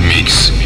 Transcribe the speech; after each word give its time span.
Mix. 0.00 0.61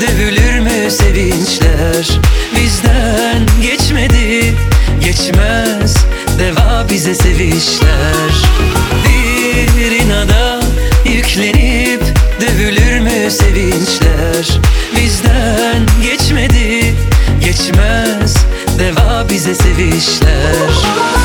Dövülür 0.00 0.58
mü 0.58 0.90
sevinçler? 0.90 2.20
Bizden 2.56 3.46
geçmedi. 3.62 4.56
Geçmez. 5.04 5.96
Deva 6.38 6.86
bize 6.90 7.14
sevişler. 7.14 8.32
Bir 9.78 9.90
inada 10.00 10.60
Yüklenip 11.04 12.02
Dövülür 12.40 12.98
mü 13.00 13.30
sevinçler? 13.30 14.60
Bizden 14.96 15.86
geçmedi. 16.02 16.94
Geçmez. 17.44 18.34
Deva 18.78 19.26
bize 19.30 19.54
sevişler. 19.54 21.17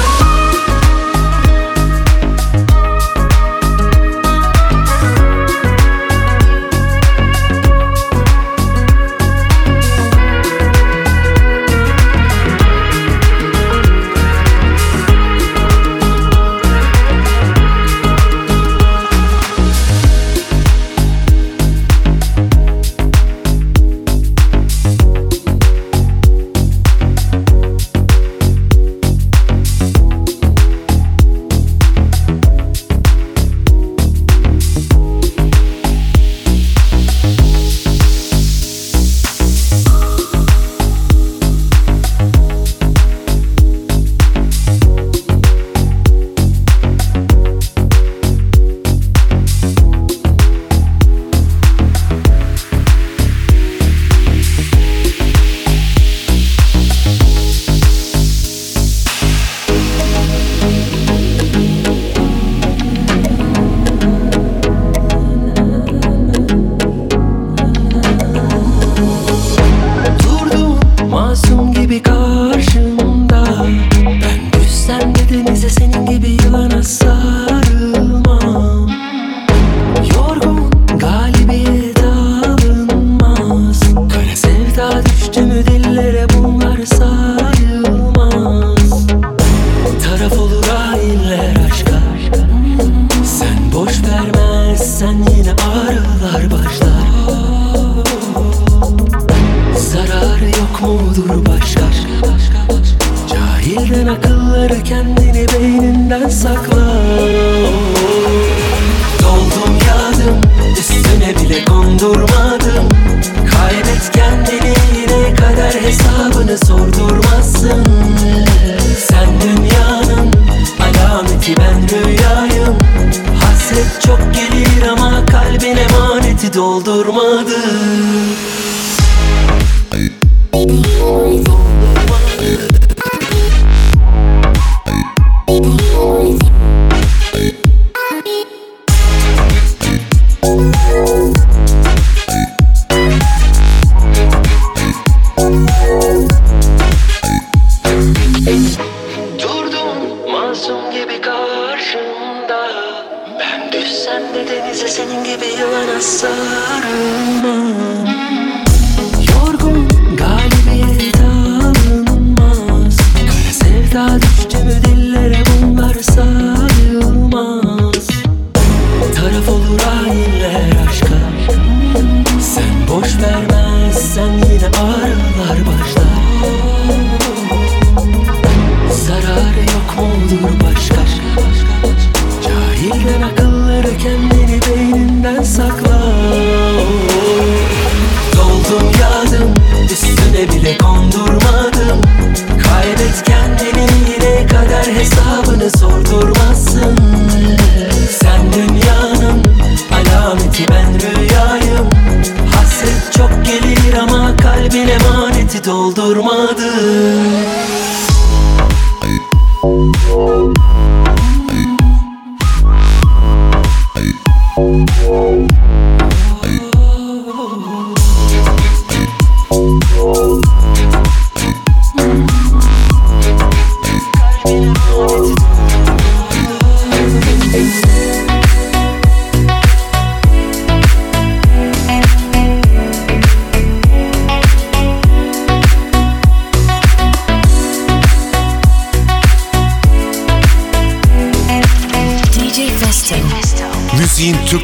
Doldurmadı 205.66 206.74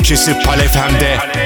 Türkçesi 0.10 0.40
Palefem'de 0.46 1.39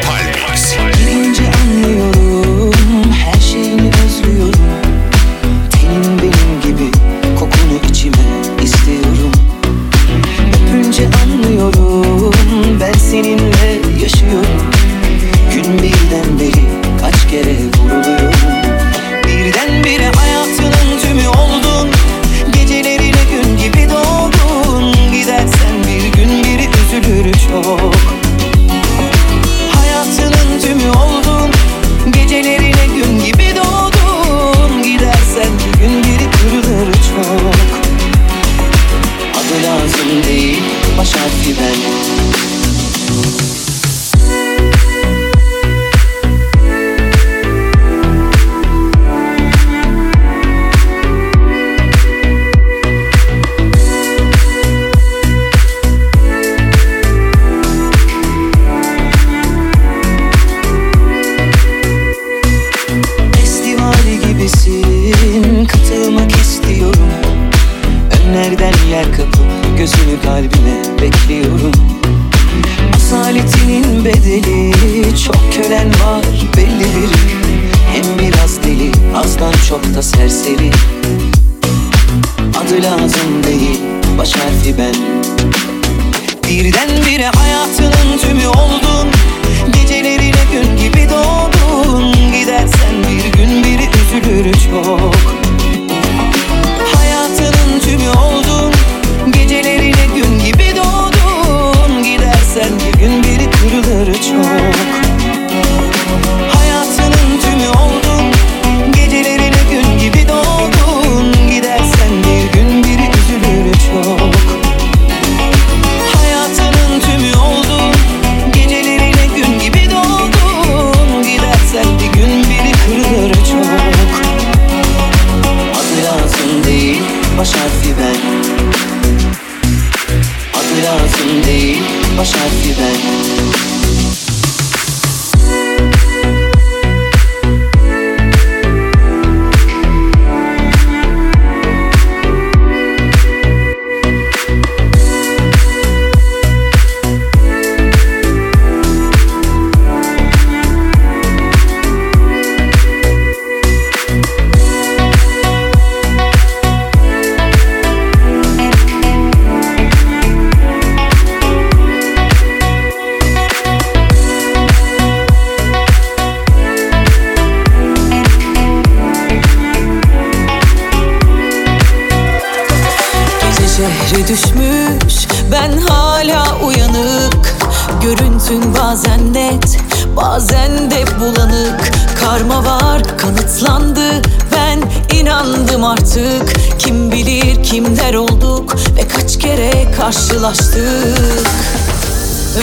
bazen 180.34 180.92
de 180.92 181.06
bulanık 181.20 181.92
Karma 182.20 182.66
var 182.66 183.18
kanıtlandı. 183.18 184.22
Ben 184.52 184.82
inandım 185.18 185.84
artık. 185.84 186.54
Kim 186.80 187.12
bilir 187.12 187.64
kimler 187.64 188.14
olduk 188.14 188.76
ve 188.98 189.08
kaç 189.08 189.40
kere 189.40 189.92
karşılaştık. 189.92 191.48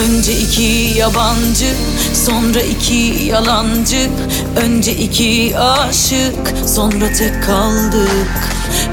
Önce 0.03 0.39
iki 0.39 0.93
yabancı, 0.97 1.73
sonra 2.25 2.61
iki 2.61 3.25
yalancı. 3.25 4.09
Önce 4.55 4.91
iki 4.91 5.57
aşık, 5.57 6.69
sonra 6.75 7.13
tek 7.17 7.43
kaldık. 7.43 8.31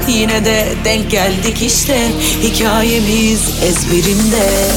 Yine 0.07 0.45
de 0.45 0.67
denk 0.85 1.11
geldik 1.11 1.61
işte, 1.61 2.11
hikayemiz 2.43 3.41
ezberimde 3.63 4.69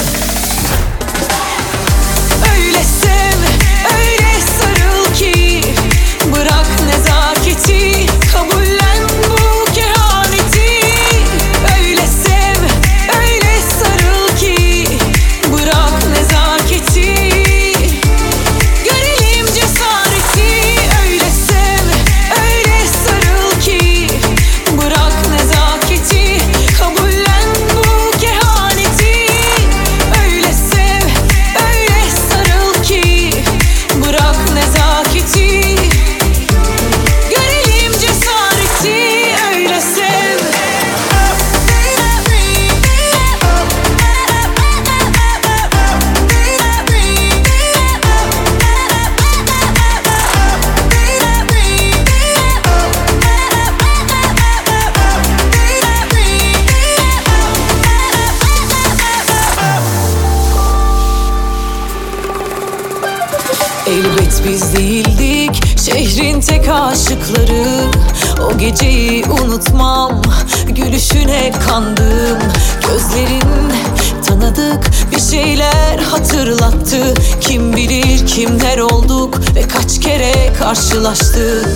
hatırlattı 76.63 77.15
Kim 77.41 77.77
bilir 77.77 78.27
kimler 78.27 78.79
olduk 78.79 79.41
ve 79.55 79.63
kaç 79.63 80.01
kere 80.01 80.53
karşılaştık. 80.59 81.67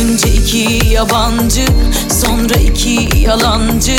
Önce 0.00 0.28
iki 0.28 0.86
yabancı, 0.86 1.66
sonra 2.22 2.54
iki 2.54 3.18
yalancı. 3.18 3.96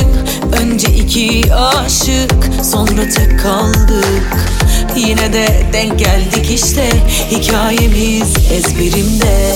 Önce 0.61 0.87
iki 0.87 1.53
aşık, 1.55 2.63
sonra 2.63 3.09
tek 3.09 3.39
kaldık. 3.39 4.35
Yine 4.95 5.33
de 5.33 5.65
denk 5.73 5.99
geldik 5.99 6.51
işte, 6.51 6.89
hikayemiz 7.31 8.35
ezberimde. 8.51 9.55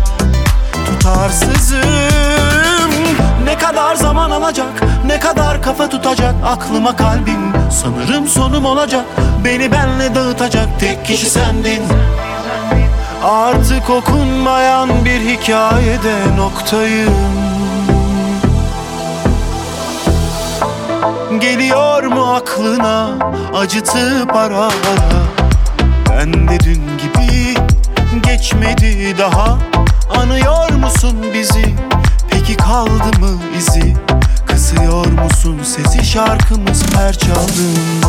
tutarsızım. 1.01 2.91
Ne 3.43 3.57
kadar 3.57 3.95
zaman 3.95 4.31
alacak, 4.31 4.83
ne 5.05 5.19
kadar 5.19 5.61
kafa 5.61 5.89
tutacak 5.89 6.35
Aklıma 6.45 6.95
kalbim. 6.95 7.53
Sanırım 7.71 8.27
sonum 8.27 8.65
olacak 8.65 9.05
Beni 9.43 9.71
benle 9.71 10.15
dağıtacak 10.15 10.79
tek 10.79 11.05
kişi 11.05 11.29
sendin. 11.29 11.83
Artık 13.23 13.89
okunmayan 13.89 14.89
bir 15.05 15.19
hikayede 15.19 16.15
noktayım. 16.37 17.13
Geliyor 21.39 22.03
mu 22.03 22.33
aklına 22.35 23.09
acıtıp 23.55 24.35
ara 24.35 24.57
ara 24.59 24.71
Ben 26.09 26.47
de 26.47 26.59
dün 26.59 26.81
gibi 26.97 27.55
geçmedi 28.23 29.17
daha 29.17 29.70
Anıyor 30.21 30.71
musun 30.71 31.15
bizi? 31.33 31.75
Peki 32.29 32.57
kaldı 32.57 33.19
mı 33.19 33.41
izi? 33.57 33.95
Kısıyor 34.47 35.05
musun 35.05 35.59
sesi? 35.63 36.05
Şarkımız 36.05 36.83
her 36.95 37.13
çaldığında 37.13 38.07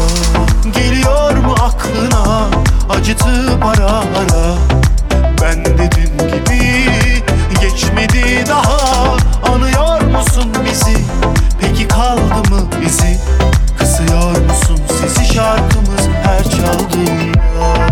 Geliyor 0.74 1.36
mu 1.36 1.54
aklına? 1.60 2.46
Acıtıp 2.90 3.64
ara 3.64 3.90
ara. 3.90 4.54
Ben 5.42 5.64
de 5.64 5.90
dün 5.96 6.28
gibi 6.28 6.84
geçmedi 7.60 8.44
daha. 8.48 9.04
Anıyor 9.54 10.00
musun 10.02 10.52
bizi? 10.70 10.96
Peki 11.60 11.88
kaldı 11.88 12.50
mı 12.50 12.60
izi? 12.86 13.20
Kısıyor 13.78 14.30
musun 14.30 14.80
sesi? 15.00 15.34
Şarkımız 15.34 16.08
her 16.24 16.44
çaldığında 16.44 17.91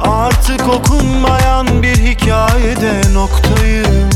Artık 0.00 0.68
okunmayan 0.68 1.82
bir 1.82 1.96
hikayede 1.96 3.14
noktayım. 3.14 4.10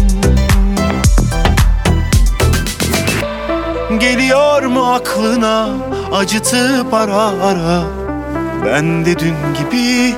Geliyor 4.00 4.62
mu 4.62 4.92
aklına 4.94 5.68
acıtıp 6.12 6.94
ara 6.94 7.22
ara? 7.42 7.82
Ben 8.66 9.04
de 9.04 9.18
dün 9.18 9.34
gibi 9.58 10.14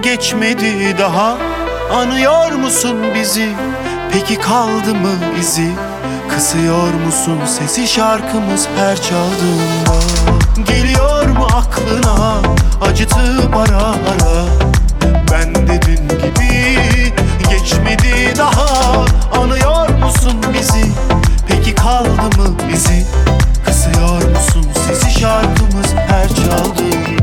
geçmedi 0.00 0.98
daha. 0.98 1.36
Anıyor 1.94 2.52
musun 2.52 2.96
bizi? 3.14 3.48
Peki 4.12 4.40
kaldı 4.40 4.94
mı 4.94 5.14
izi? 5.40 5.70
Kısıyor 6.28 6.94
musun 7.06 7.38
sesi? 7.46 7.88
Şarkımız 7.88 8.68
her 8.78 8.96
çaldığında. 9.02 9.98
Geliyor 10.66 11.26
mu 11.26 11.46
aklına 11.56 12.40
acıtıp 12.82 13.56
ara 13.56 13.82
ara 13.82 14.77
Ben 15.32 15.54
de 15.54 15.82
dün 15.82 16.08
gibi 16.08 17.12
geçmedi 17.50 18.34
daha. 18.38 19.04
Anıyor 19.40 19.88
musun 19.88 20.44
bizi? 20.54 20.84
Peki 21.48 21.74
kaldı 21.74 22.38
mı 22.38 22.56
izi 22.74 23.06
Kısıyor 23.64 24.30
musun 24.30 24.66
sesi 24.88 25.20
şarkımız 25.20 25.94
her 26.08 26.28
çaldığında 26.28 27.18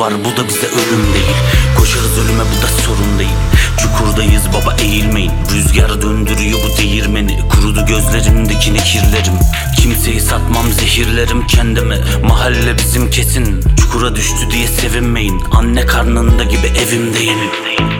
var 0.00 0.12
bu 0.24 0.36
da 0.36 0.48
bize 0.48 0.66
ölüm 0.66 1.14
değil. 1.14 1.36
Koşarız 1.78 2.18
ölüme 2.18 2.42
bu 2.42 2.62
da 2.62 2.66
sorun 2.66 3.18
değil. 3.18 3.30
Çukurdayız 3.78 4.42
baba 4.48 4.76
eğilmeyin. 4.82 5.32
Rüzgar 5.52 6.02
döndürüyor 6.02 6.58
bu 6.64 6.78
değirmeni. 6.82 7.38
Kurudu 7.48 7.86
gözlerimdeki 7.86 8.74
kirlerim. 8.74 9.38
Kimseyi 9.76 10.20
satmam 10.20 10.72
zehirlerim 10.72 11.46
kendimi 11.46 11.96
Mahalle 12.24 12.78
bizim 12.78 13.10
kesin. 13.10 13.60
Çukura 13.80 14.16
düştü 14.16 14.50
diye 14.50 14.66
sevinmeyin. 14.66 15.42
Anne 15.50 15.86
karnında 15.86 16.44
gibi 16.44 16.66
evimdeyim 16.66 17.38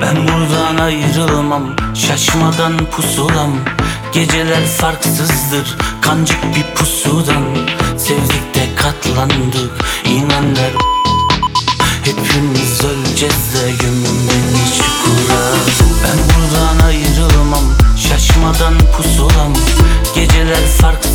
Ben 0.00 0.16
buradan 0.16 0.84
ayrılamam. 0.84 1.76
Şaşmadan 1.94 2.72
pusulam. 2.90 3.50
Geceler 4.12 4.66
farksızdır. 4.66 5.76
Kancık 6.00 6.44
bir 6.56 6.74
pusudan. 6.74 7.44
Sevdik 7.98 8.54
de 8.54 8.74
katlandık. 8.76 9.70
İnanlar 10.04 10.89
Gecesle 13.20 13.70
gömün 13.70 14.04
beni 14.04 14.64
çukura 14.76 15.40
Ben 16.04 16.18
buradan 16.18 16.86
ayrılmam 16.86 17.64
Şaşmadan 18.08 18.74
pusulam. 18.96 19.52
Geceler 20.14 20.66
farklı 20.80 21.09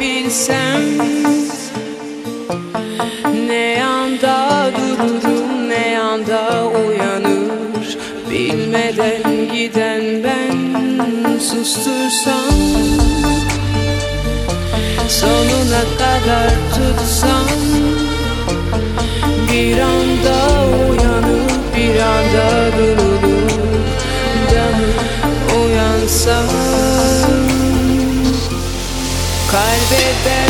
bilsem 0.00 0.82
Ne 3.46 3.54
yanda 3.54 4.70
dururum 4.76 5.68
ne 5.68 5.88
yanda 5.88 6.68
uyanır 6.68 7.98
Bilmeden 8.30 9.22
giden 9.52 10.24
ben 10.24 10.58
sustursam 11.38 12.54
Sonuna 15.08 15.82
kadar 15.98 16.50
tutsam 16.74 17.48
Bir 19.52 19.78
anda 19.78 20.38
uyanır 20.90 21.50
bir 21.76 22.00
anda 22.00 22.78
durulur 22.78 23.50
Uyansam. 25.56 27.39
kalbeder 29.50 30.49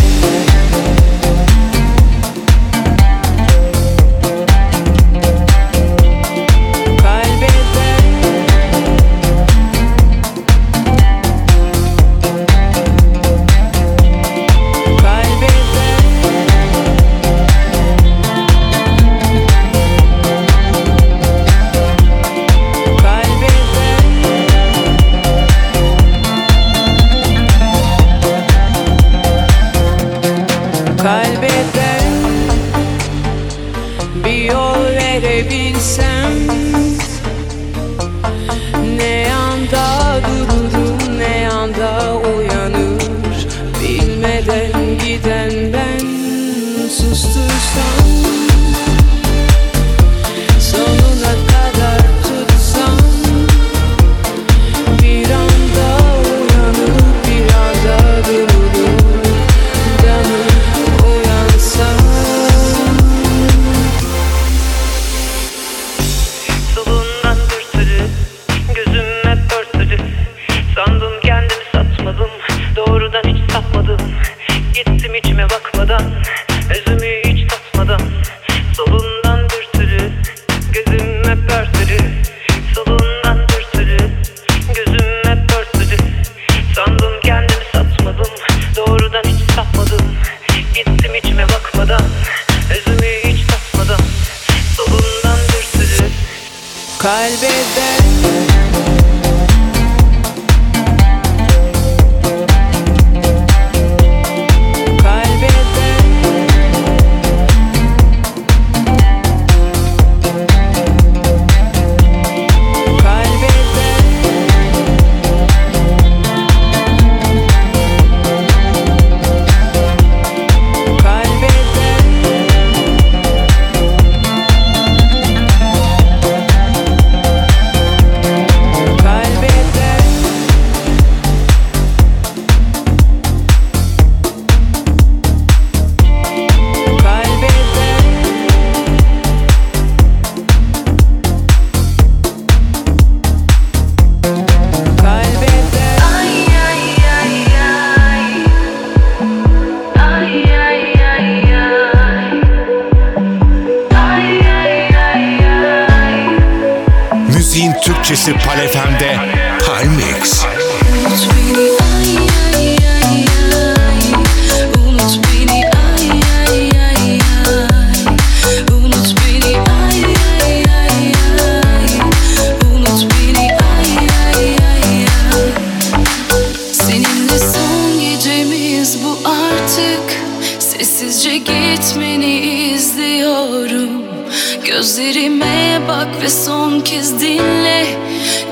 Kendime 185.41 185.88
bak 185.88 186.22
ve 186.22 186.28
son 186.28 186.80
kez 186.80 187.20
dinle. 187.20 187.86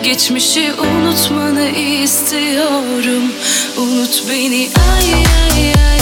Geçmişi 0.02 0.72
unutmanı 0.72 1.68
istiyorum. 1.68 3.32
Unut 3.78 4.24
beni. 4.30 4.68
Ay 4.94 5.14
ay 5.14 5.72
ay. 5.74 5.97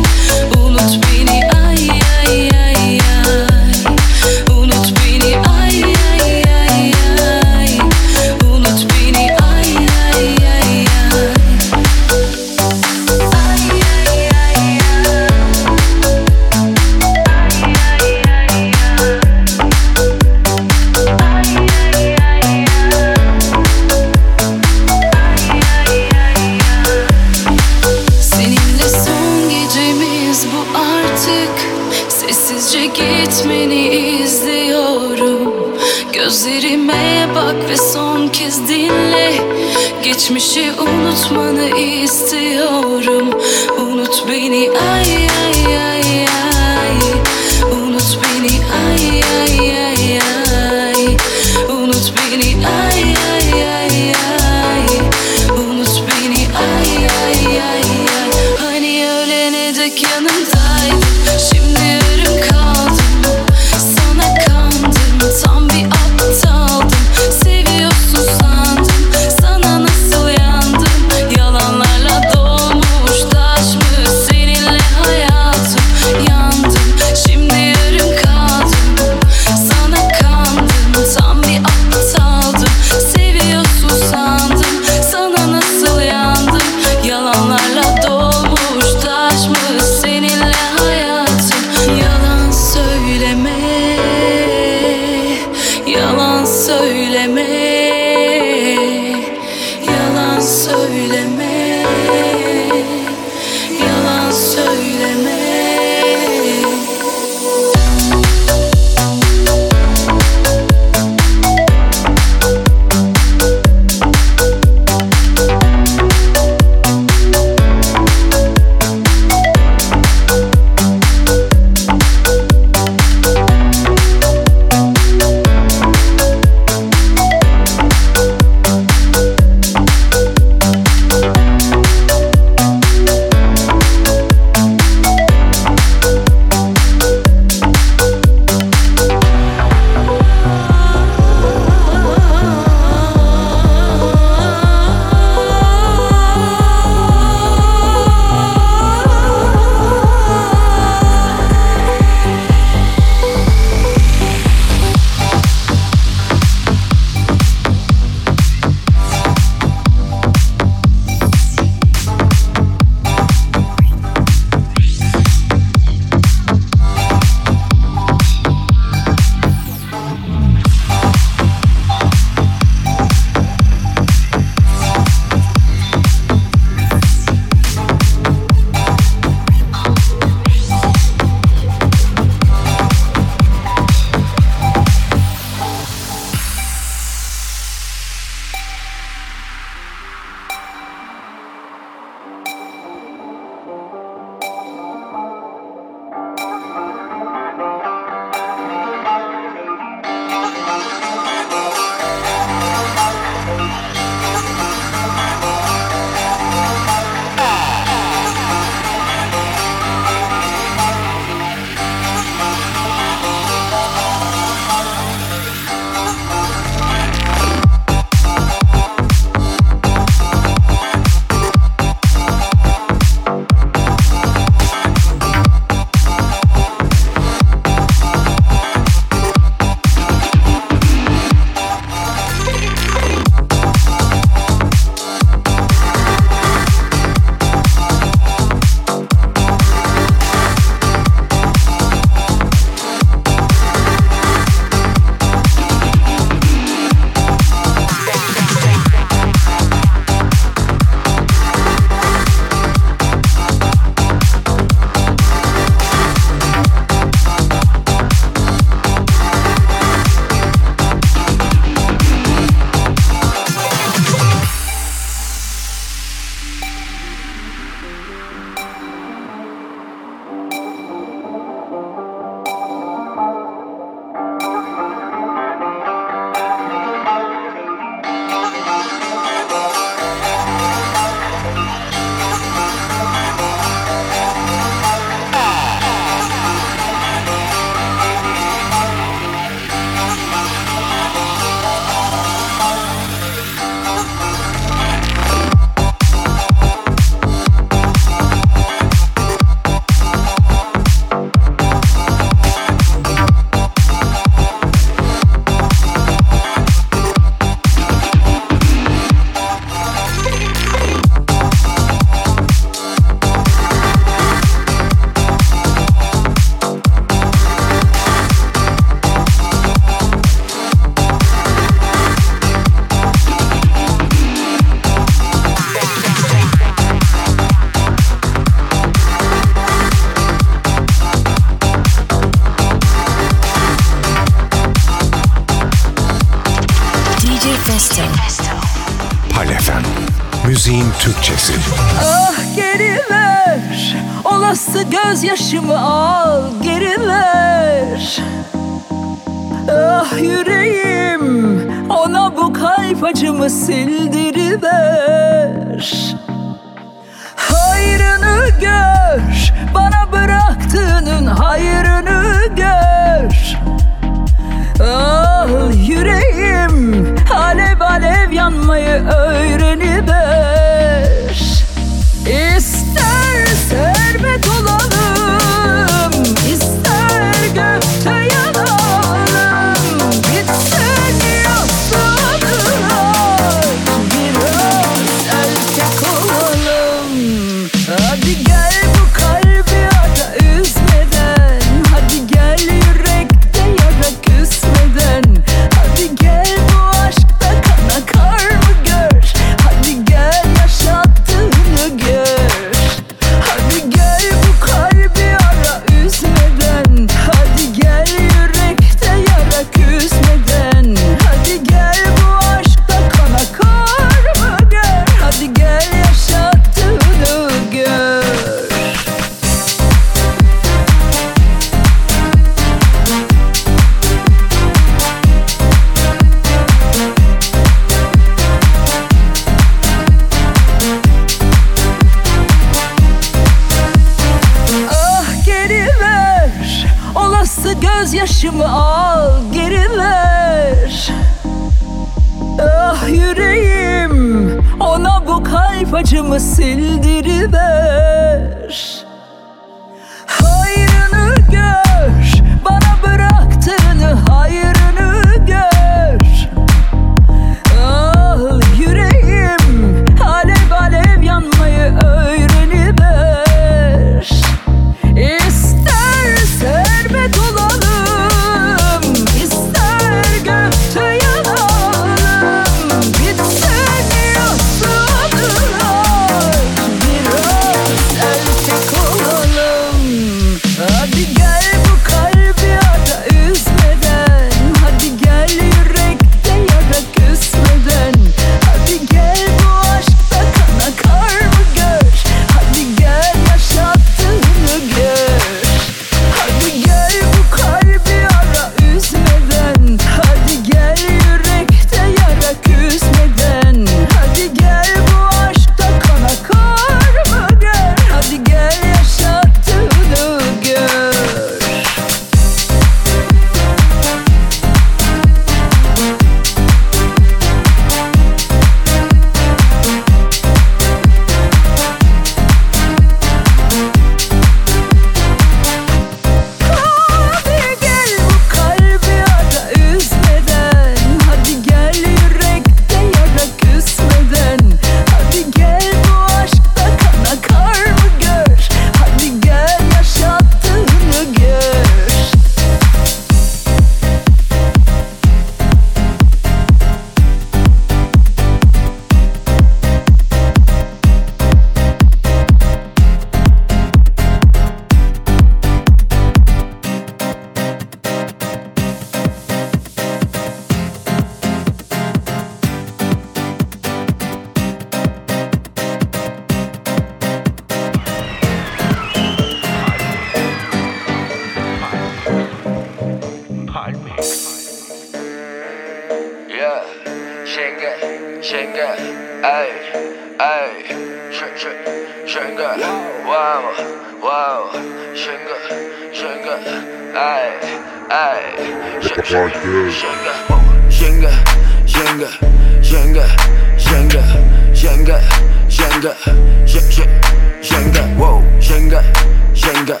Jenga, 599.86 600.00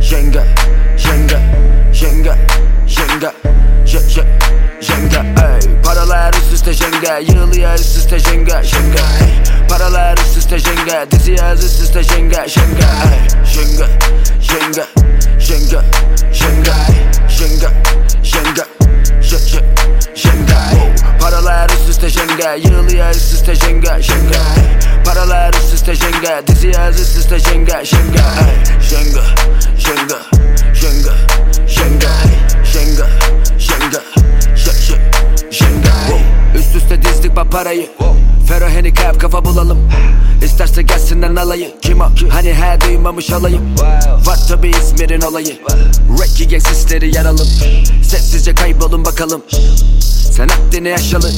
Jenga, 0.00 0.42
Jenga, 0.96 1.38
Jenga, 1.92 2.34
Jenga, 2.86 3.32
Jenga, 3.84 4.24
Jenga, 4.80 5.20
ey 5.20 5.82
Paralar 5.84 6.34
üst 6.34 6.52
üste 6.52 6.72
Jenga, 6.72 7.18
yığılıyor 7.18 7.74
üst 7.74 7.98
üste 7.98 8.18
Jenga, 8.18 8.62
Jenga, 8.62 9.02
ey 9.20 9.68
Paralar 9.68 10.16
üst 10.16 10.36
üste 10.38 10.58
Jenga, 10.58 11.10
dizi 11.10 11.32
yaz 11.32 11.64
üst 11.64 11.82
üste 11.82 12.02
Jenga, 12.02 12.48
Jenga, 12.48 12.88
ey 13.12 13.44
Jenga, 13.54 13.86
Jenga, 14.40 14.86
Jenga, 15.38 15.82
Jenga, 16.32 16.74
Jenga, 17.28 17.28
Jenga, 17.28 17.70
Jenga 18.22 18.85
Paralar 21.46 21.70
üst 21.70 21.88
üste 21.88 22.10
şenge 22.10 22.68
Yığılıya 22.68 23.10
üst 23.10 23.34
üste 23.34 23.56
şenge 23.56 24.02
Şenge. 24.02 24.38
Paralar 25.04 25.54
üst 25.54 25.74
üste 25.74 25.96
şenge 25.96 26.42
Diziye 26.46 26.90
üst 26.90 27.18
üste 27.18 27.40
şenge 27.40 27.84
Şenge. 27.84 28.18
Şenge 28.90 29.20
Şenge 29.78 30.16
Şenge 30.74 31.10
Şenge. 31.68 32.10
Şenge 32.72 33.04
Şenge 33.58 34.00
Şenge. 34.56 34.88
Şenge 35.50 35.90
Üst 36.54 36.76
üste 36.76 37.02
dizdik 37.02 37.36
paparayı 37.36 37.88
Fero 38.48 38.66
handicap 38.66 39.20
kafa 39.20 39.44
bulalım. 39.44 39.78
İsterse 40.44 40.82
gelsinler 40.82 41.42
alayı. 41.42 41.74
Kim 41.82 42.00
o? 42.00 42.04
Hani 42.30 42.54
her 42.54 42.80
duymamış 42.80 43.30
olayım 43.30 43.62
Var 44.26 44.38
tabi 44.48 44.70
İzmir'in 44.70 45.20
olayı. 45.20 45.58
Reggae 46.20 46.44
gang 46.50 46.62
sisleri 46.62 47.16
yaralım. 47.16 47.48
Sessizce 48.02 48.54
kaybolun 48.54 49.04
bakalım. 49.04 49.42
Sen 50.32 50.48
Akdeni 50.48 50.88
yaşalı. 50.88 51.30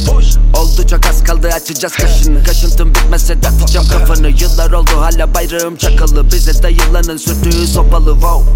Oldu 0.57 0.87
çok 0.91 1.07
az 1.07 1.25
kaldı 1.25 1.49
açacağız 1.49 1.95
kaşını. 1.95 2.45
Kaşıntım 2.45 2.95
bitmese 2.95 3.43
de 3.43 3.49
atacağım 3.49 3.87
kafanı. 3.89 4.29
Yıllar 4.29 4.71
oldu 4.73 4.91
hala 4.97 5.35
bayrağım 5.35 5.77
çakalı. 5.77 6.27
Bize 6.33 6.63
dayılanın 6.63 7.17
sürdüğü 7.17 7.67
sopalı. 7.67 8.13
Wow. 8.13 8.53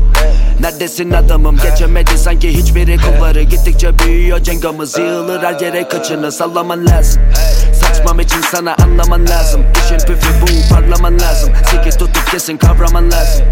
Neredesin 0.61 1.11
adamım? 1.11 1.57
Geçemedi 1.63 2.19
sanki 2.19 2.59
hiçbiri. 2.59 2.97
Kulvarı 2.97 3.43
Gittikçe 3.43 3.99
büyüyor 3.99 4.43
cengamız. 4.43 4.99
Yığılır 4.99 5.43
her 5.43 5.61
yere 5.61 5.89
kaçını. 5.89 6.33
Sallaman 6.33 6.87
lazım 6.87 7.23
Saçmam 8.03 8.21
için 8.21 8.41
sana 8.51 8.75
anlaman 8.83 9.29
lazım. 9.29 9.65
İşin 9.85 9.99
püfü 9.99 10.29
bu 10.43 10.75
parlaman 10.75 11.21
lazım. 11.21 11.53
Siki 11.71 11.99
tutup 11.99 12.31
kesin 12.31 12.57
kavraman 12.57 13.11
lazım. 13.11 13.45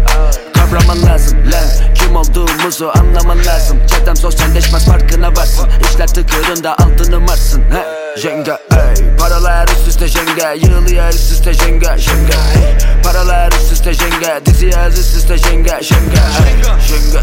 Kavraman 0.53 1.03
lazım 1.05 1.37
lan. 1.37 1.93
Kim 1.95 2.15
olduğumuzu 2.15 2.91
anlaman 2.99 3.45
lazım. 3.45 3.77
Çetem 3.87 4.15
sosyalleşmez 4.15 4.85
farkına 4.85 5.35
varsın. 5.35 5.69
İşler 5.83 6.07
tıkırında 6.07 6.75
altını 6.77 7.19
marsın. 7.19 7.61
He 7.61 8.01
Jenga 8.21 8.59
ey. 8.71 9.17
Paralar 9.19 9.67
üst 9.67 9.87
üste 9.87 10.07
jenga 10.07 10.51
Yığılıyor 10.51 11.09
üst 11.09 11.31
üste 11.31 11.53
jenga 11.53 11.97
jenga 11.97 12.33
ey 12.55 12.77
Paralar 13.03 13.51
üst 13.51 13.71
üste 13.71 13.93
jenga 13.93 14.45
Dizi 14.45 14.65
yaz 14.65 14.99
üst 14.99 15.15
üste 15.15 15.37
jenga 15.37 15.81
jenga 15.81 16.21
ey 16.47 16.63
Jenga 16.87 17.21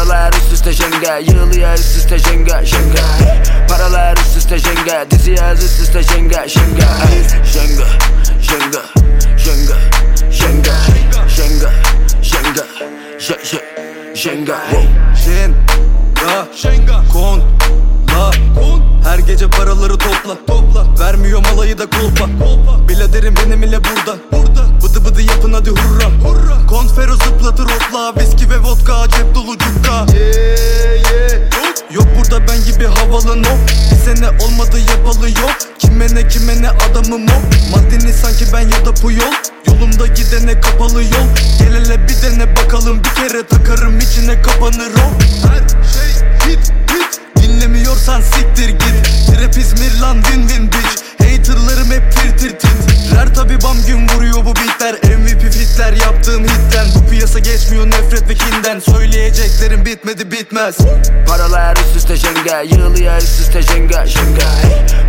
Paralar 0.00 0.32
üst 0.32 0.52
üste 0.52 0.72
jenga 0.72 1.18
Yığılıyor 1.18 1.74
üst 1.74 1.96
üste 1.96 2.18
jenga 2.18 2.64
jenga 2.64 3.02
Paralar 3.68 4.16
üst 4.16 4.36
üste 4.36 4.58
jenga 4.58 5.10
Dizi 5.10 5.30
yaz 5.30 5.64
üst 5.64 5.80
üste 5.80 6.02
jenga 6.02 6.48
jenga 6.48 6.88
Jenga 7.52 7.86
jenga 8.42 8.82
jenga 9.38 9.76
jenga 10.32 10.74
jenga 10.76 10.76
jenga 11.28 11.70
jenga 12.22 12.66
jenga 14.14 14.56
Jen, 15.14 15.54
ga, 16.14 16.46
Şenga, 16.56 17.02
kon, 17.12 17.42
la, 18.08 18.30
Her 19.10 19.18
gece 19.18 19.50
paraları 19.50 19.98
topla, 19.98 20.36
topla. 20.46 20.86
Vermiyorum 21.00 21.44
alayı 21.54 21.78
da 21.78 21.90
kolpa, 21.90 22.24
kolpa. 22.24 22.88
Biladerim 22.88 23.34
benim 23.36 23.62
ile 23.62 23.78
burada, 23.84 24.18
burada. 24.32 24.66
Bıdı 24.82 25.04
bıdı 25.04 25.22
yapın 25.22 25.52
hadi 25.52 25.70
hurra, 25.70 26.04
hurra. 26.24 26.66
Konfero 26.66 27.12
zıplatır 27.12 27.64
hopla, 27.64 28.14
viski 28.20 28.50
ve 28.50 28.58
vodka, 28.58 29.08
cep 29.08 29.34
dolu 29.34 29.58
cukka. 29.58 30.06
Yeah, 30.14 31.10
yeah. 31.12 31.69
Yok 31.94 32.06
burada 32.18 32.48
ben 32.48 32.64
gibi 32.64 32.84
havalı 32.84 33.42
no. 33.42 33.48
Bir 33.90 33.96
sene 33.96 34.28
olmadı 34.28 34.78
yapalı 34.90 35.28
yok. 35.28 35.56
Kime 35.78 36.06
ne 36.14 36.28
kime 36.28 36.62
ne 36.62 36.70
adamım 36.70 37.26
o. 37.28 37.76
Maddeni 37.76 38.12
sanki 38.12 38.44
ben 38.52 38.60
ya 38.60 38.86
da 38.86 38.94
Puyol 38.94 39.32
Yolumda 39.66 40.06
gidene 40.06 40.60
kapalı 40.60 41.02
yol. 41.02 41.26
Gel 41.58 41.74
hele 41.74 42.08
bir 42.08 42.22
dene 42.22 42.56
bakalım. 42.56 43.04
Bir 43.04 43.14
kere 43.14 43.46
takarım 43.46 43.98
içine 43.98 44.42
kapanır 44.42 44.90
o. 44.94 45.08
Her 45.48 45.68
şey 45.68 46.26
hit 46.46 46.72
hit 46.90 47.20
Dinlemiyorsan 47.42 48.20
siktir 48.20 48.68
git. 48.68 49.26
Trap 49.26 49.58
İzmir 49.58 50.00
lan 50.00 50.16
din 50.16 50.48
din 50.48 50.66
bitch 50.66 51.09
Haterlarım 51.30 51.90
hep 51.90 52.12
tir 52.12 52.38
tir 52.38 52.58
tit 52.58 52.70
Rer 53.14 53.34
tabi 53.34 53.62
bam 53.62 53.76
gün 53.86 54.08
vuruyor 54.08 54.44
bu 54.44 54.54
beatler. 54.56 54.94
MVP 54.94 55.52
fitler 55.52 55.92
yaptığım 55.92 56.44
hitten. 56.44 56.86
Bu 56.94 57.10
piyasa 57.10 57.38
geçmiyor 57.38 57.86
nefret 57.86 58.28
ve 58.28 58.34
kinden. 58.34 58.78
Söyleyeceklerim 58.78 59.84
bitmedi 59.84 60.30
bitmez. 60.30 60.78
Paralar 61.28 61.76
üst 61.76 61.96
üste 61.96 62.16
jenga 62.16 62.60
Yığılıyor 62.60 63.16
üst 63.16 63.40
üste 63.40 63.62
jenga 63.62 64.06
jenga 64.06 64.46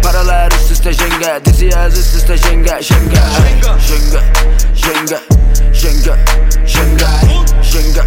Paralar 0.04 0.52
üst 0.52 0.72
üste 0.72 0.94
jenga 0.94 1.46
Dizi 1.46 1.70
üst 2.00 2.16
üste 2.16 2.38
jenga 2.38 2.82
jenga 2.82 3.22
Jenga 3.38 3.80
jenga 3.88 4.22
jenga 4.84 5.20
jenga 5.84 6.18
jenga 6.66 7.18
jenga 7.68 8.06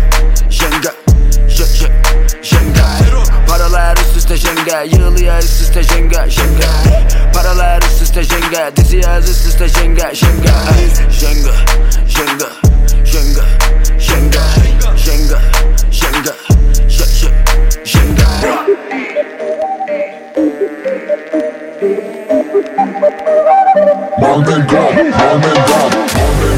jenga 0.51 0.93
jenga 2.43 2.85
Paralar 3.49 3.97
üst 3.97 4.14
üste 4.25 4.37
jenga 4.37 4.83
Yığılıyor 4.83 5.39
üst 5.39 5.61
üste 5.61 5.83
jenga 5.83 6.31
jenga 6.31 6.69
Paralar 7.35 7.83
üst 7.83 8.03
üste 8.03 8.25
jenga 8.25 8.77
Dizi 8.77 8.97
yaz 8.97 9.31
üst 9.31 9.47
üste 9.47 9.69
jenga 9.69 10.15
jenga 10.15 10.55
Jenga 11.21 11.55
jenga 12.09 12.49
jenga 13.05 13.45
jenga 13.99 13.99
jenga 13.99 14.41
jenga 15.07 15.41
jenga 15.91 16.35
jenga 17.85 18.29
Marvin 24.21 24.67
Gum, 24.67 25.11
Marvin 25.11 25.55
Gum, 25.55 26.05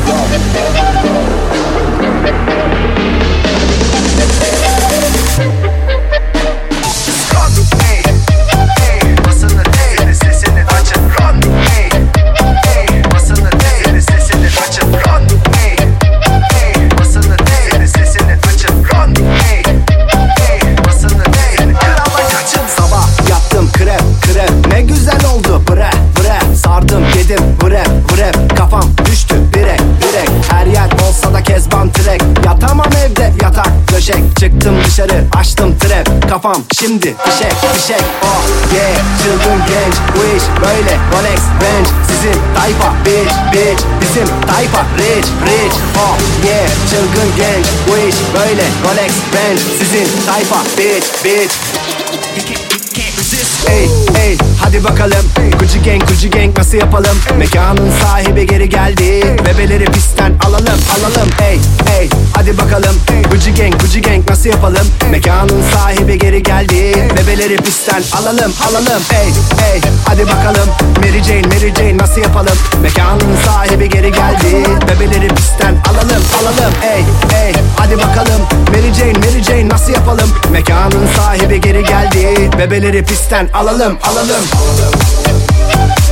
Sabah 0.06 1.15
Kafam. 36.37 36.62
Şimdi 36.80 37.14
fişek 37.24 37.53
fişek 37.72 38.03
Oh 38.22 38.74
yeah. 38.74 38.97
Çılgın 39.22 39.59
genç 39.68 39.95
Bu 40.16 40.37
iş 40.37 40.43
böyle. 40.62 40.99
Rolex 41.12 41.41
Range 41.62 41.89
Sizin 42.07 42.41
tayfa. 42.55 42.93
Bitch 43.05 43.34
bitch 43.53 43.84
Bizim 44.01 44.28
tayfa. 44.47 44.82
Rich 44.99 45.28
rich. 45.47 45.76
Oh 45.97 46.18
yeah. 46.47 46.68
Çılgın 46.91 47.37
genç 47.37 47.66
Bu 47.89 48.09
iş 48.09 48.16
böyle. 48.34 48.64
Rolex 48.84 49.12
Range 49.34 49.61
Sizin 49.78 50.26
tayfa. 50.26 50.57
Bitch 50.78 51.24
bitch 51.24 51.55
Ey 53.70 53.84
ey 54.24 54.38
hadi 54.60 54.84
bakalım. 54.84 55.26
Gucci 55.60 55.82
gang 55.82 56.08
Gucci 56.08 56.30
gang 56.30 56.58
nasıl 56.58 56.78
yapalım? 56.78 57.16
Mekanın 57.38 57.90
sahibi 58.02 58.46
geri 58.46 58.68
geldi. 58.68 59.36
Bebeleri 59.46 59.84
pistten 59.84 60.32
alalım 60.46 60.80
alalım. 60.98 61.30
Ey 61.48 61.60
ey 62.00 62.08
hadi 62.32 62.58
bakalım. 62.58 62.96
Gucci 63.30 63.54
gang 63.54 63.80
Gucci 63.80 64.02
gang 64.02 64.30
nasıl 64.30 64.48
yapalım? 64.50 64.86
Mekanın 65.10 65.62
sahibi 65.74 66.18
geri 66.18 66.42
geldi. 66.42 67.08
Bebeleri 67.16 67.56
pistten 67.56 68.02
alalım 68.20 68.52
alalım. 68.68 69.02
Ey 69.12 69.28
ey 69.72 69.80
hadi 70.04 70.26
bakalım. 70.26 70.68
Mary 70.98 71.22
Jane 71.22 71.46
Mary 71.46 71.74
Jane 71.74 71.96
nasıl 71.96 72.20
yapalım? 72.20 72.56
Mekanın 72.82 73.36
sahibi 73.46 73.88
geri 73.88 74.12
geldi. 74.12 74.66
Bebeleri 74.88 75.28
pistten 75.28 75.74
alalım 75.90 76.22
alalım. 76.40 76.72
Ey 76.82 77.00
ey 77.46 77.52
hadi 77.76 77.96
bakalım. 77.98 78.42
Mary 78.72 78.92
Jane 78.94 79.12
Mary 79.18 79.42
Jane 79.42 79.68
nasıl 79.68 79.92
yapalım? 79.92 80.28
Mekanın 80.52 81.06
sahibi 81.16 81.60
geri 81.60 81.84
geldi. 81.84 82.50
Bebeleri 82.58 83.04
pistten 83.04 83.48
alalım 83.57 83.98
alalım. 84.02 84.44
Bebeler 85.70 86.05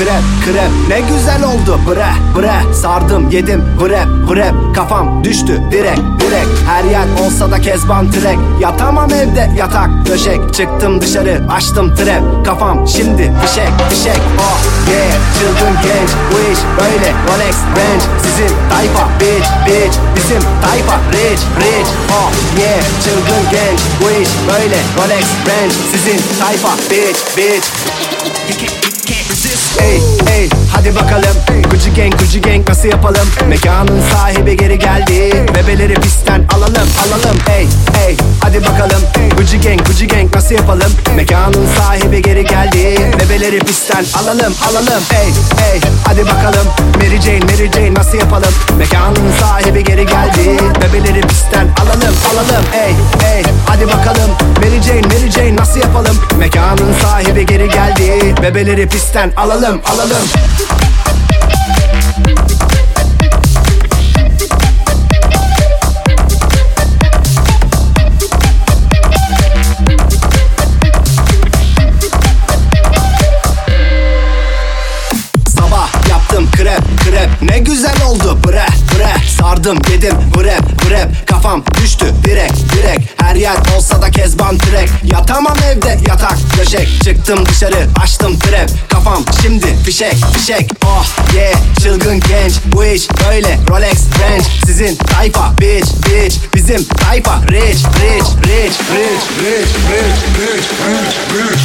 krep 0.00 0.22
krep. 0.44 0.70
Ne 0.88 1.00
güzel 1.00 1.42
oldu. 1.44 1.80
Bre 1.86 2.06
bre. 2.36 2.74
Sardım 2.74 3.30
yedim. 3.30 3.64
Bre 3.80 4.04
bre 4.30 4.52
Kafam 4.74 5.24
düştü. 5.24 5.62
Direk 5.70 5.98
direk 6.20 6.46
Her 6.68 6.84
yer 6.84 7.06
olsa 7.26 7.50
da 7.50 7.60
kezban 7.60 8.10
trek. 8.10 8.38
Yatamam 8.60 9.10
evde. 9.12 9.50
Yatak 9.58 9.90
döşek. 10.06 10.54
Çıktım 10.54 11.00
dışarı. 11.00 11.42
Açtım 11.50 11.94
trap 11.94 12.44
Kafam 12.44 12.88
şimdi 12.88 13.32
fişek 13.42 13.72
fişek. 13.90 14.20
Oh 14.38 14.60
yeah. 14.90 15.12
Çılgın 15.38 15.74
genç. 15.82 16.10
Bu 16.32 16.52
iş 16.52 16.58
böyle. 16.78 17.12
Rolex 17.28 17.56
Range. 17.76 18.04
Sizin 18.22 18.56
tayfa 18.70 19.08
bitch 19.20 19.48
bitch. 19.66 19.98
Bizim 20.16 20.42
tayfa 20.62 20.96
rich 21.12 21.42
rich. 21.60 21.90
Oh 22.10 22.60
yeah. 22.60 22.80
Çılgın 23.04 23.50
genç. 23.50 23.80
Bu 24.00 24.22
iş 24.22 24.28
böyle. 24.48 24.76
Rolex 24.98 25.26
Range. 25.48 25.74
Sizin 25.92 26.20
tayfa 26.40 26.72
bitch 26.90 27.36
bitch 27.36 27.66
Ey 29.10 29.96
ey 30.36 30.48
hadi 30.72 30.94
bakalım. 30.94 31.36
Gucci 31.70 31.94
gang 31.94 32.18
Gucci 32.18 32.40
gang 32.40 32.68
nasıl 32.68 32.88
yapalım? 32.88 33.28
Mekanın 33.48 34.02
sahibi 34.12 34.56
geri 34.56 34.78
geldi. 34.78 35.46
Bebeleri 35.54 35.94
pistten 35.94 36.44
alalım 36.54 36.88
alalım. 37.06 37.38
Ey 37.56 37.66
ey 38.06 38.16
hadi 38.40 38.60
bakalım. 38.64 39.02
Gucci 39.36 39.60
gang 39.60 39.86
Gucci 39.86 40.06
gang 40.06 40.34
nasıl 40.36 40.54
yapalım? 40.54 40.92
Mekanın 41.16 41.66
sahibi 41.78 42.22
geri 42.22 42.44
geldi. 42.44 43.12
Bebeleri 43.20 43.58
pistten 43.58 44.04
alalım 44.22 44.54
alalım. 44.70 45.02
Ey 45.14 45.28
ey 45.72 45.80
hadi 46.04 46.24
bakalım. 46.24 46.66
Mary 46.96 47.20
Jane 47.20 47.38
Mary 47.38 47.70
Jane 47.72 47.94
nasıl 47.94 48.18
yapalım? 48.18 48.52
Mekanın 48.78 49.32
sahibi 49.40 49.84
geri 49.84 50.06
geldi. 50.06 50.58
Bebeleri 50.82 51.20
pistten 51.20 51.68
alalım 51.82 52.14
alalım. 52.32 52.64
Ey 52.74 52.94
ey 53.36 53.42
hadi 53.66 53.86
bakalım. 53.86 54.30
Mary 54.56 54.82
Jane 54.82 55.00
Mary 55.00 55.30
Jane 55.30 55.56
nasıl 55.56 55.80
yapalım? 55.80 56.16
Mekanın 56.38 56.94
sahibi 57.02 57.46
geri 57.46 57.68
geldi. 57.68 58.34
Bebeleri 58.42 58.88
pistten 58.88 58.99
alalım 59.36 59.80
alalım. 59.86 60.16
Sabah 75.48 76.08
yaptım 76.08 76.50
krep 76.50 76.82
krep. 77.04 77.42
Ne 77.42 77.58
güzel 77.58 78.02
oldu 78.06 78.38
bre 78.48 78.79
Sardım 79.40 79.78
yedim 79.92 80.14
brep 80.36 80.62
brep 80.88 81.26
Kafam 81.26 81.64
düştü 81.82 82.06
direkt 82.24 82.72
direkt 82.72 83.22
Her 83.22 83.34
yer 83.34 83.56
olsa 83.76 84.02
da 84.02 84.10
kezban 84.10 84.58
trek 84.58 84.88
Yatamam 85.04 85.56
evde 85.72 85.98
yatak 86.08 86.36
döşek 86.58 86.88
Çıktım 87.04 87.46
dışarı 87.46 87.86
açtım 88.02 88.38
trap 88.38 88.70
Kafam 88.88 89.24
şimdi 89.42 89.66
fişek 89.84 90.14
fişek 90.32 90.70
Oh 90.86 91.06
yeah 91.34 91.58
çılgın 91.82 92.20
genç 92.20 92.52
Bu 92.64 92.84
iş 92.84 93.08
böyle 93.10 93.58
Rolex 93.68 94.04
Range 94.20 94.44
Sizin 94.66 94.96
tayfa 94.96 95.52
bitch 95.58 95.88
bitch 96.06 96.36
Bizim 96.54 96.84
tayfa 96.84 97.40
rich 97.50 97.84
rich 97.84 98.26
rich 98.42 98.78
rich 98.92 99.22
rich 99.40 99.40
rich 99.40 99.68
rich 100.38 100.66
rich 100.86 101.14
rich 101.34 101.60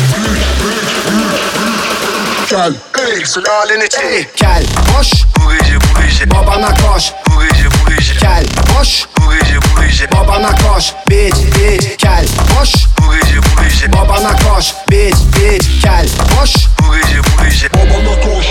Gel. 2.49 2.73
Ey 2.99 3.25
sülalen 3.25 3.85
içi. 3.85 4.27
Gel. 4.35 4.63
Hoş 4.97 5.11
Bu 5.37 5.51
gece 5.51 5.75
bu 5.75 6.01
gece. 6.01 6.31
Babana 6.31 6.69
koş. 6.69 7.11
Bu 7.27 7.41
gece 7.43 7.65
bu 7.65 7.89
gece. 7.89 8.13
Gel. 8.13 8.45
Hoş 8.77 9.05
Bu 9.17 9.33
gece 9.33 9.57
bu 9.61 9.81
gece. 9.81 10.11
Babana 10.11 10.51
koş. 10.51 10.93
Bitch 11.09 11.37
bitch. 11.37 11.97
Gel. 11.97 12.27
Hoş 12.59 12.73
Bu 12.99 13.13
gece 13.13 13.37
bu 13.37 13.63
gece. 13.63 13.93
Babana 13.93 14.31
koş. 14.31 14.73
Bitch 14.91 15.17
bitch. 15.35 15.83
Gel. 15.83 16.07
Hoş 16.39 16.53
Bu 16.79 16.95
gece 16.95 17.19
bu 17.23 17.43
gece. 17.43 17.73
Babana 17.73 18.21
koş. 18.21 18.45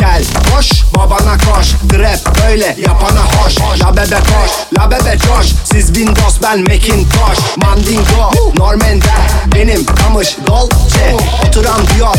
Gel. 0.00 0.24
Hoş 0.54 0.70
babana 0.96 1.38
koş. 1.38 1.68
Trap 1.90 2.38
böyle 2.44 2.76
yapana 2.78 3.24
hoş. 3.24 3.80
La 3.80 3.96
bebe 3.96 4.16
koş. 4.16 4.50
La 4.78 4.90
bebe 4.90 5.18
coş. 5.18 5.46
Siz 5.64 5.86
Windows 5.86 6.42
ben 6.42 6.60
Macintosh. 6.60 7.38
Mandingo 7.56 8.30
Normander 8.58 9.40
Benim 9.54 9.86
kamış 9.86 10.36
Dolce. 10.46 11.16
Oturan 11.48 11.80
diyor 11.94 12.14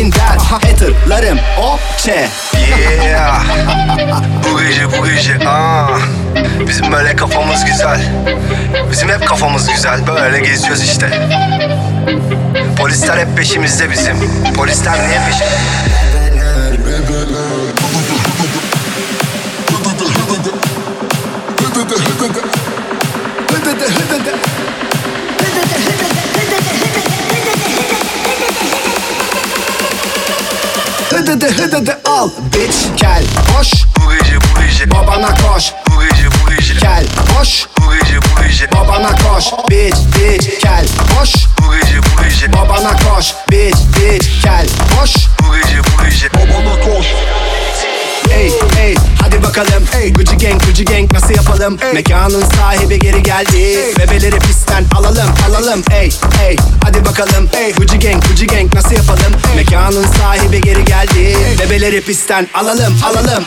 Morminder 0.00 0.36
Haterlarım 0.50 1.38
Oçe 1.58 2.28
Yeah. 3.06 3.42
Bu 4.52 4.60
gece 4.62 4.98
bu 4.98 5.06
gece. 5.06 5.48
Aa. 5.48 5.88
Bizim 6.68 6.92
böyle 6.92 7.16
kafamız 7.16 7.64
güzel. 7.64 8.00
Bizim 8.90 9.08
hep 9.08 9.26
kafamız 9.26 9.70
güzel. 9.70 10.06
Böyle 10.06 10.40
geziyoruz 10.40 10.82
işte. 10.82 11.28
Polisler 12.76 13.18
hep 13.18 13.36
peşimizde 13.36 13.90
bizim. 13.90 14.16
Polisler 14.56 14.92
niye 14.92 15.20
peşimizde? 15.26 16.09
Bitch 31.30 32.96
Gel 32.96 33.24
hoş 33.56 33.70
Bu 33.96 34.12
gece 34.12 34.36
bu 34.40 34.60
gece 34.60 34.90
Babana 34.90 35.34
koş 35.34 35.72
Bu 35.90 36.02
gece 36.02 36.26
bu 36.26 36.50
gece 36.50 36.74
Gel 36.74 37.06
hoş 37.36 37.66
Bu 37.78 37.92
gece 37.92 38.18
bu 38.22 38.42
gece 38.42 38.72
Babana 38.72 39.16
koş 39.16 39.44
bitch 39.70 39.96
bitch 39.96 40.62
Gel 40.62 40.86
hoş 41.18 41.34
Bu 41.58 41.72
gece 41.72 41.98
bu 41.98 42.22
gece 42.22 42.52
Babana 42.52 42.96
koş 42.96 43.34
bitch 43.50 43.78
bitch 43.96 44.42
Gel 44.44 44.66
hoş 44.98 45.14
Bu 45.42 45.54
gece 45.54 45.78
bu 45.78 46.04
gece 46.04 46.28
Babana 46.34 46.80
koş 46.80 47.06
Ey 48.40 48.52
ey 48.78 48.94
hadi 49.22 49.42
bakalım. 49.42 49.84
Ey 50.02 50.12
Gucci 50.12 50.36
gang 50.38 50.64
Gucci 50.66 50.84
gang 50.84 51.12
nasıl 51.12 51.34
yapalım? 51.34 51.78
Mekanın 51.94 52.44
sahibi 52.56 52.98
geri 52.98 53.22
geldi. 53.22 53.78
Bebeleri 53.98 54.38
pistten 54.38 54.84
alalım 54.96 55.30
alalım. 55.48 55.82
Ey 55.92 56.10
ey 56.46 56.56
hadi 56.84 57.04
bakalım. 57.04 57.48
Ey 57.52 57.72
Gucci 57.72 57.98
gang 57.98 58.28
Gucci 58.28 58.46
gang 58.46 58.74
nasıl 58.74 58.94
yapalım? 58.94 59.32
Mekanın 59.56 60.06
sahibi 60.06 60.60
geri 60.60 60.84
geldi. 60.84 61.36
Bebeleri 61.60 62.00
pistten 62.00 62.48
alalım 62.54 62.98
alalım. 63.04 63.44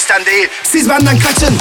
Polisten 0.10 0.26
değil 0.26 0.50
Siz 0.64 0.90
benden 0.90 1.20
kaçın 1.20 1.58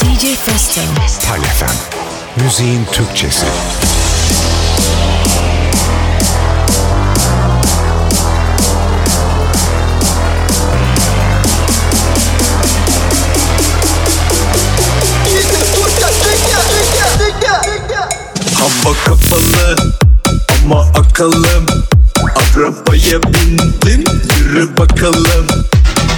DJ 0.00 0.36
Festo. 0.46 0.80
Palefem. 1.28 1.68
Müziğin 2.36 2.84
Türkçesi. 2.92 3.46
Hava 18.66 18.94
kapalı 19.04 19.76
ama 20.64 20.80
akıllım 20.80 21.66
Arabaya 22.24 23.22
bindim 23.22 24.04
yürü 24.38 24.76
bakalım. 24.78 25.46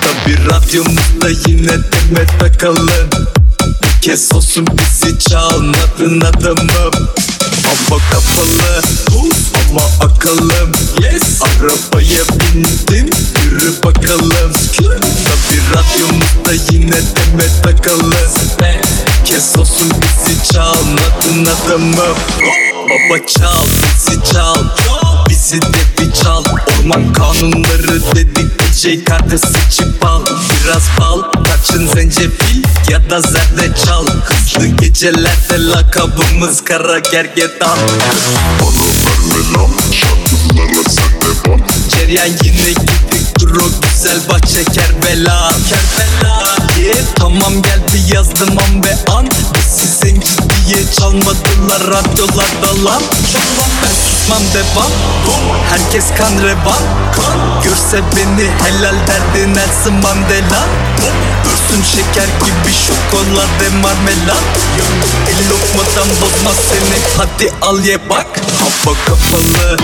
Tabi 0.02 0.36
radyomuzda 0.50 1.28
yine 1.48 1.68
demet 1.68 2.40
takalım. 2.40 3.10
Bir 3.82 4.02
kez 4.02 4.32
olsun 4.32 4.66
bizi 4.66 5.18
çalmadın 5.18 6.20
adamım. 6.20 6.92
Hava 7.66 8.00
kapalı 8.10 8.82
ama 9.70 9.80
akıllım 10.00 10.72
yes. 11.02 11.42
Arabaya 11.42 12.24
bindim 12.40 13.10
yürü 13.44 13.82
bakalım. 13.84 14.52
Tabi 14.76 15.58
radyomuzda 15.74 16.72
yine 16.72 16.92
demet 16.92 17.62
takalım. 17.62 18.14
Bir 18.60 19.24
kez 19.24 19.56
olsun 19.58 19.92
bizi 20.02 20.52
çalmadın 20.52 21.46
adamım 21.46 22.16
Baba 22.88 23.26
çal 23.26 23.64
bizi 23.96 24.32
çal. 24.32 24.64
Bizi 25.28 25.62
de 25.62 25.78
bir 26.00 26.12
çal. 26.12 26.44
Orman 26.80 27.12
kanunları 27.12 28.14
dedik 28.16 28.60
bir 28.60 28.74
şey 28.78 29.04
kartı 29.04 29.38
seçip 29.38 30.04
al. 30.04 30.26
Biraz 30.64 30.82
bal 31.00 31.22
kaçın 31.44 31.86
zencefil 31.86 32.62
ya 32.90 33.10
da 33.10 33.20
zerdeçal 33.20 34.06
Hızlı 34.06 34.66
gecelerde 34.66 35.68
lakabımız 35.70 36.64
kara 36.64 36.98
gergedan 36.98 37.78
Lan 39.54 39.70
şarkılara 39.92 40.82
sen 40.90 41.20
de 41.20 41.48
bak 41.48 41.68
Ceryan 41.88 42.26
yine 42.26 42.70
gittik 42.70 43.40
duru 43.40 43.70
güzel 43.82 44.28
bahçe 44.28 44.64
Kerbela 44.64 45.52
Kerbela 45.68 46.58
yeah. 46.82 46.96
Tamam 47.16 47.62
geldi 47.62 48.14
yazdım 48.14 48.58
an 48.58 48.84
ve 48.84 49.12
an 49.12 49.26
Bizi 49.54 49.86
zenci 49.86 50.32
diye 50.66 50.92
çalmadılar 50.98 51.80
radyolarda 51.86 52.84
lan 52.84 53.02
Ben 53.82 53.94
susmam 53.94 54.42
devam 54.54 54.90
Herkes 55.70 56.04
kan 56.18 56.42
revan 56.42 56.82
Görse 57.64 58.02
beni 58.16 58.48
helal 58.64 58.96
derdi 59.06 59.54
Nelson 59.54 59.94
Mandela 59.94 60.66
Dursun 61.68 61.82
şeker 61.82 62.24
gibi 62.24 62.72
şokolade 62.86 63.68
marmelat. 63.82 64.44
El 65.28 65.50
lokmadan 65.50 66.08
bozmaz 66.20 66.56
seni. 66.68 66.98
Hadi 67.16 67.52
al 67.62 67.84
ye 67.84 67.98
bak. 68.10 68.26
Hava 68.60 68.96
kapalı 69.06 69.76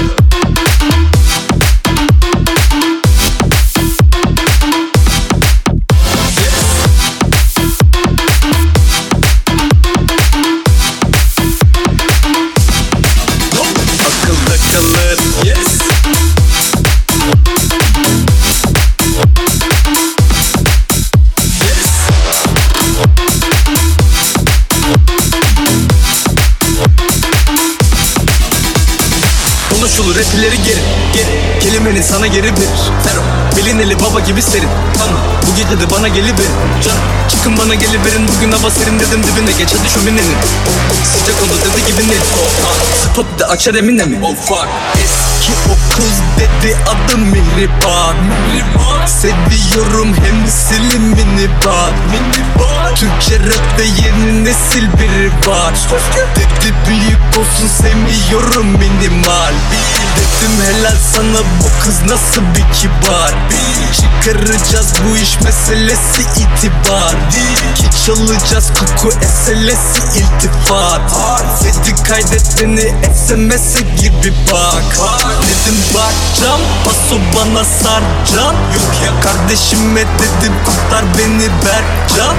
rapçileri 30.34 30.56
geri 30.62 30.80
Geri. 31.14 31.60
Kelimeni 31.60 32.02
sana 32.02 32.26
geri 32.26 32.42
verir. 32.46 32.82
Fero 33.04 33.22
bilineli 33.56 34.00
baba 34.00 34.20
gibi 34.20 34.42
serin. 34.42 34.68
Tamam 34.98 35.20
bu 35.46 35.56
gece 35.56 35.80
de 35.80 35.90
bana 35.90 36.08
geliverin. 36.08 36.56
Canım 36.84 37.00
çıkın 37.28 37.58
bana 37.58 37.74
geliverin. 37.74 38.28
Bugün 38.36 38.52
hava 38.52 38.70
serin 38.70 39.00
dedim 39.00 39.22
dibine. 39.22 39.52
Geç 39.58 39.68
hadi 39.78 39.90
şöminenin 39.90 40.36
Sıcak 41.04 41.42
oldu 41.42 41.52
dedi 41.64 41.86
gibi 41.86 42.08
ne? 42.08 42.16
Spot 43.04 43.26
da 43.38 43.48
açar 43.48 43.74
emine 43.74 44.04
mi? 44.04 44.18
Oh 44.22 44.34
fuck. 44.34 44.68
Eski 44.94 45.52
o 45.70 45.96
kız 45.96 46.14
dedi 46.38 46.76
adım 46.86 47.20
Mihriban. 47.20 48.16
Seviyorum 49.06 50.14
hem 50.24 50.48
silimini 50.48 51.48
bak 51.64 51.92
Türkçe 52.94 53.38
rapte 53.38 53.84
yeni 53.84 54.44
nesil 54.44 54.82
biri 54.98 55.30
var. 55.46 55.74
Dedi 56.36 56.74
büyük 56.88 57.38
olsun 57.38 57.68
sevmiyorum 57.82 58.66
minimal. 58.66 59.54
Dedim 60.16 60.64
helal 60.64 60.96
sana 61.14 61.40
bu 61.60 61.84
kız 61.84 62.02
nasıl 62.02 62.40
bir 62.40 62.74
kibar 62.74 63.34
Çıkaracağız 63.92 64.92
bu 65.04 65.16
iş 65.16 65.40
meselesi 65.40 66.22
itibar. 66.22 67.14
Ki 67.74 68.04
çalacağız 68.06 68.72
koku 68.80 69.08
eselesi 69.22 70.02
iltifat. 70.18 71.00
Dedi 71.64 72.02
kaydet 72.08 72.60
beni 72.60 72.94
SMS'e 73.14 73.80
gibi 73.80 74.32
bak. 74.52 74.96
Dedim 75.42 75.78
bakacağım 75.94 76.60
paso 76.84 77.20
bana 77.36 77.64
sarcan 77.64 78.54
Yok 78.54 78.94
ya 79.04 79.20
kardeşime 79.20 80.00
dedim 80.00 80.54
kurtar 80.64 81.04
beni 81.18 81.48
Berkcan 81.64 82.36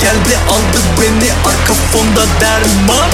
Geldi 0.00 0.38
aldı 0.48 0.80
beni 1.00 1.30
arka 1.32 1.74
fonda 1.92 2.26
derman. 2.40 3.10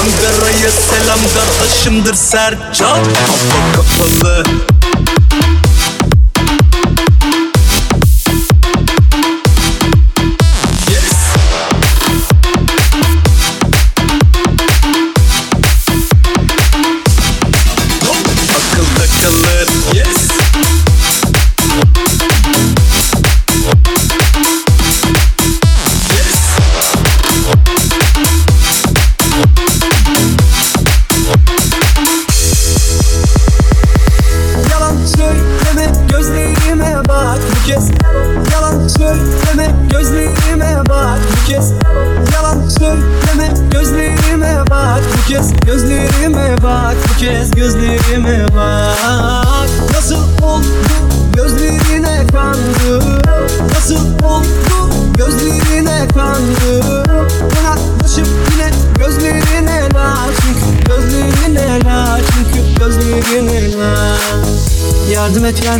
Ankara'ya 0.00 0.70
selam 0.70 1.18
kardeşimdir 1.34 2.14
Sercan. 2.14 2.98
Kafa 3.04 3.72
kapalı 3.74 4.44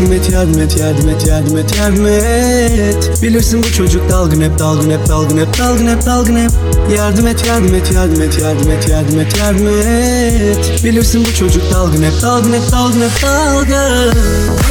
Yardım 0.00 0.12
et 0.12 0.30
yardım 0.30 0.60
et 0.60 0.76
yardım 0.78 1.08
et 1.08 1.26
yardım 1.26 1.56
et 1.56 1.76
yardım 1.78 2.06
et. 2.06 3.22
Bilirsin 3.22 3.62
bu 3.62 3.72
çocuk 3.72 4.10
dalgın 4.10 4.40
hep 4.40 4.58
dalgın 4.58 4.90
hep 4.90 5.08
dalgın 5.08 5.38
hep 5.38 5.58
dalgın 5.58 5.86
hep 5.86 6.06
dalgın 6.06 6.36
hep. 6.36 6.50
Yardım 6.96 7.26
et 7.26 7.46
yardım 7.46 7.74
et 7.74 7.92
yardım 7.92 8.22
et 8.22 8.38
yardım 8.42 8.70
et 8.70 8.88
yardım 8.88 9.20
et 9.20 9.38
yardım 9.38 9.68
et. 9.68 10.84
Bilirsin 10.84 11.24
bu 11.24 11.34
çocuk 11.34 11.62
dalgın 11.72 12.02
hep 12.02 12.22
dalgın 12.22 12.52
hep 12.52 12.72
dalgın 12.72 13.00
hep 13.00 13.22
dalgın. 13.22 14.12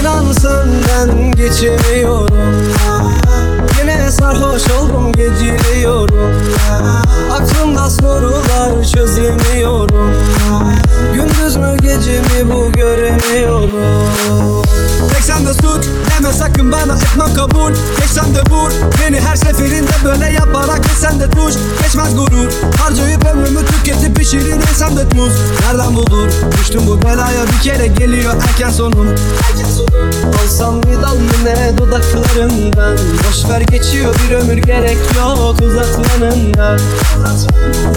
İnan 0.02 0.32
senden 0.32 1.32
geçemiyorum 1.32 2.28
Yine 3.82 4.12
sarhoş 4.12 4.64
oldum 4.72 5.12
geciliyorum. 5.12 6.32
Aklımda 7.32 7.90
sorular 7.90 8.84
çözemiyorum. 8.94 10.14
Gündüz 11.14 11.56
mü 11.56 11.78
gece 11.82 12.20
mi 12.20 12.54
bu 12.54 12.72
göremiyorum 12.72 13.72
Tek 15.14 15.24
sen 15.24 15.46
de 15.46 15.54
suç 15.54 15.86
deme 16.10 16.34
sakın 16.34 16.72
bana 16.72 16.96
etmem 16.96 17.34
kabul. 17.34 17.72
Geç 17.72 18.10
sen 18.10 18.36
de 18.36 18.42
vur 18.50 18.72
beni 19.02 19.20
her 19.20 19.36
seferinde 19.36 19.92
böyle 20.06 20.26
yaparak 20.26 20.84
Geçsen 20.84 21.20
de 21.20 21.30
tuş 21.30 21.54
geçmez 21.84 22.16
gurur 22.16 22.52
Harcayıp 22.78 23.26
ömrümü 23.26 23.66
tüketip 23.66 24.16
pişirin 24.16 24.62
sen 24.76 24.98
de 24.98 25.04
muz 25.16 25.34
Nereden 25.62 25.96
bulur? 25.96 26.28
Düştüm 26.60 26.82
bu 26.88 27.02
belaya 27.02 27.44
bir 27.48 27.64
kere 27.64 27.88
geliyor 27.88 28.34
erken 28.50 28.70
sonum 28.70 29.16
Olsam 30.44 30.84
bir 30.84 31.02
dal 31.02 31.16
mı 31.16 31.32
ne 31.46 31.78
dudaklarından 31.78 32.98
Boş 32.98 33.50
ver 33.50 33.62
geçiyor 33.62 34.16
bir 34.16 34.36
ömür 34.36 34.58
gerek 34.58 34.98
yok 35.18 35.56
uzatmanından. 35.62 36.80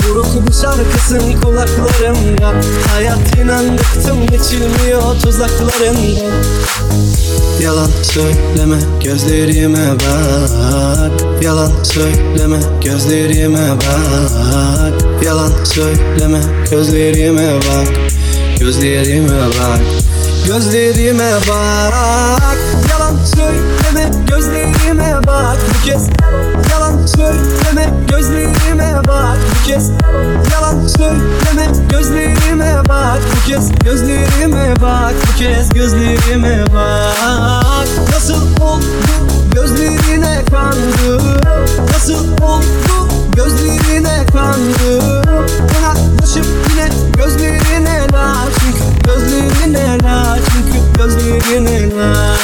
Buruk 0.09 0.49
bir 0.49 0.53
şarkısın 0.53 1.41
kulaklarımda 1.43 2.53
Hayat 2.93 3.37
inan 3.39 3.79
bıktım 3.79 4.27
geçilmiyor 4.27 5.03
tuzaklarından 5.23 6.33
Yalan 7.63 7.91
söyleme 8.03 8.77
gözlerime 9.05 9.95
bak. 9.95 11.43
Yalan 11.43 11.73
söyleme 11.83 12.59
gözlerime 12.85 13.71
bak. 13.71 15.23
Yalan 15.25 15.53
söyleme 15.65 16.41
gözlerime 16.71 17.55
bak. 17.55 17.89
Gözlerime 18.61 19.39
bak. 19.39 19.81
Gözlerime 20.47 21.31
bak. 21.49 22.59
Yalan 22.91 23.17
söyleme 23.37 24.11
gözlerime 24.29 25.21
bak. 25.27 25.57
Bu 25.69 25.87
kez 25.87 26.09
Yalan 26.71 26.82
söyleme 27.07 27.91
gözlerime 28.09 29.01
bak 29.09 29.39
Bu 29.51 29.67
kez. 29.67 29.91
Yalan 30.53 30.87
söyleme 30.87 31.67
gözlerime 31.91 32.83
bak 32.89 33.19
Bu 33.33 33.49
kez. 33.49 33.71
Gözlerime 33.85 34.75
bak 34.83 35.15
Bu 35.27 35.39
kez 35.39 35.69
gözlerime 35.71 36.65
bak. 36.75 37.87
Nasıl 38.13 38.43
oldu 38.61 38.85
gözlerine 39.55 40.43
kandı? 40.51 41.39
Nasıl 41.93 42.33
oldu 42.43 43.02
gözlerine 43.37 44.27
kandı 44.33 45.05
Yaklaşıp 45.83 46.47
yine 46.71 46.89
gözlerine 47.17 48.07
la 48.13 48.35
Çünkü 48.59 48.85
gözlerine 49.05 49.99
la 50.03 50.39
Çünkü 50.53 50.79
gözlerine 50.99 51.97
la 51.97 52.37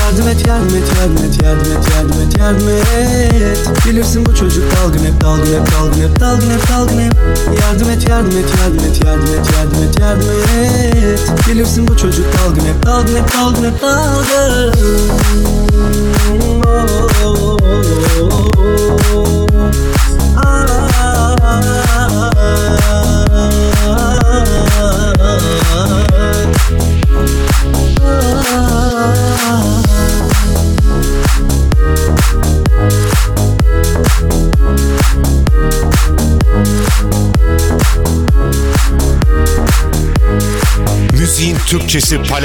Yardım 0.00 0.28
et 0.28 0.46
yardım 0.46 0.76
et 0.76 0.88
yardım 0.98 1.24
et 1.24 1.42
yardım 1.42 1.72
et 1.72 1.88
yardım 1.94 2.20
et 2.20 2.38
yardım 2.38 2.68
et 2.68 3.86
Bilirsin 3.86 4.26
bu 4.26 4.34
çocuk 4.34 4.64
dalgın 4.76 5.04
hep 5.04 5.20
dalgın 5.20 5.54
hep 5.54 5.72
dalgın 5.72 6.00
hep 6.02 6.20
dalgın 6.20 6.50
hep 6.50 6.68
dalgın 6.70 7.00
hep 7.00 7.14
Yardım 7.62 7.90
et 7.90 8.08
yardım 8.08 8.38
et 8.38 8.50
yardım 8.58 8.84
et 8.86 9.04
yardım 9.04 9.34
et 9.34 9.46
yardım 9.56 9.82
et 9.82 10.00
yardım 10.00 10.28
et 10.58 11.20
Bilirsin 11.48 11.88
bu 11.88 11.96
çocuk 11.96 12.24
dalgın 12.38 12.60
hep 12.60 12.86
dalgın 12.86 13.16
hep 13.16 13.34
dalgın 13.34 13.64
hep 13.64 13.82
dalgın 13.82 14.74
Müziğin 16.36 18.05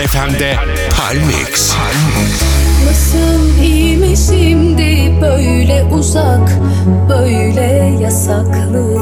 Palefem'de 0.02 0.56
Palmix. 0.98 1.76
Nasıl 2.86 3.64
iyi 3.64 3.98
mi 3.98 4.18
şimdi 4.18 5.22
böyle 5.22 5.84
uzak, 5.92 6.50
böyle 7.10 7.98
yasaklı? 8.02 8.98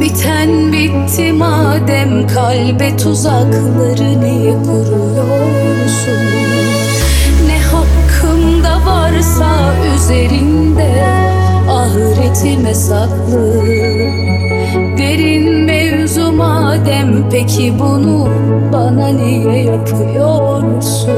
Biten 0.00 0.72
bitti 0.72 1.32
madem 1.32 2.26
kalbe 2.26 2.96
tuzakları 2.96 4.20
niye 4.20 4.52
kuruyorsun? 4.52 6.24
Ne 7.46 7.58
hakkımda 7.62 8.86
varsa 8.86 9.74
üzerinde 9.96 11.04
ahiretime 11.68 12.74
saklı 12.74 13.64
Peki 17.30 17.72
bunu 17.78 18.28
bana 18.72 19.08
niye 19.08 19.62
yapıyorsun? 19.64 21.08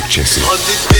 Türkçesi. 0.00 0.40
Hadi 0.44 0.95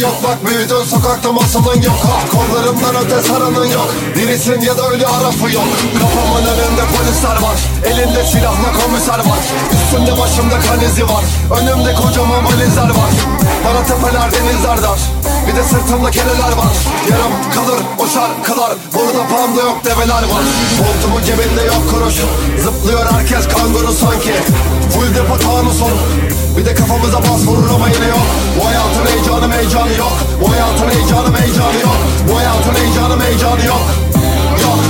yok. 0.00 0.10
Yoklak 0.10 0.46
büyüdün 0.46 0.84
sokakta 0.90 1.32
masalın 1.32 1.82
yok. 1.82 1.96
Ah, 2.04 2.22
Kollarımdan 2.32 2.94
öte 3.04 3.22
saranın 3.28 3.64
yok. 3.66 3.88
Dirisin 4.14 4.60
ya 4.60 4.78
da 4.78 4.88
ölü 4.88 5.06
arafı 5.06 5.52
yok. 5.52 5.64
Kafamın 6.00 6.46
önünde 6.46 6.82
polisler 6.96 7.36
var? 7.48 7.56
Elinde 7.84 8.24
silahla 8.24 8.68
komiser 8.82 9.18
var. 9.18 9.40
Üstünde 9.74 10.18
başımda 10.20 10.60
kanizi 10.60 11.04
var. 11.04 11.24
Önümde 11.60 11.94
kocaman 11.94 12.44
valizler 12.44 12.90
var. 13.00 13.12
Bana 13.64 13.82
tepeler 13.86 14.28
denizler 14.32 14.82
dar. 14.82 14.98
Bir 15.46 15.56
de 15.56 15.62
sırtımda 15.64 16.10
kereler 16.10 16.52
var. 16.60 16.74
Yarım 17.10 17.32
kalır 17.54 17.80
o 17.98 18.06
şarkılar. 18.06 18.72
Burada 18.94 19.22
panda 19.28 19.60
yok 19.60 19.84
develer 19.84 20.22
var. 20.32 20.44
Montumun 20.80 21.22
cebinde 21.26 21.62
yok 21.66 21.82
kuruş. 21.90 22.14
Zıplıyor 22.62 23.06
herkes 23.12 23.48
kanguru 23.48 23.92
sanki. 23.92 24.34
Full 24.94 25.14
depo 25.14 25.38
tanı 25.38 25.74
son 25.74 25.92
bir 26.56 26.64
de 26.66 26.74
kafamıza 26.74 27.18
bas 27.18 27.46
vurur 27.46 27.70
ama 27.74 27.88
yine 27.88 28.06
yok. 28.08 28.26
Bu 28.56 28.66
hayatın 28.66 29.06
heyecanı 29.10 29.54
heyecanı 29.54 29.94
yok. 29.98 30.12
Bu 30.40 30.52
hayatın 30.52 30.88
heyecanı 30.94 31.38
heyecanı 31.38 31.78
yok. 31.86 31.98
Bu 32.28 32.38
hayatın 32.38 32.74
heyecanı 32.74 33.24
heyecanı 33.24 33.64
yok. 33.66 33.84
Yok. 34.64 34.80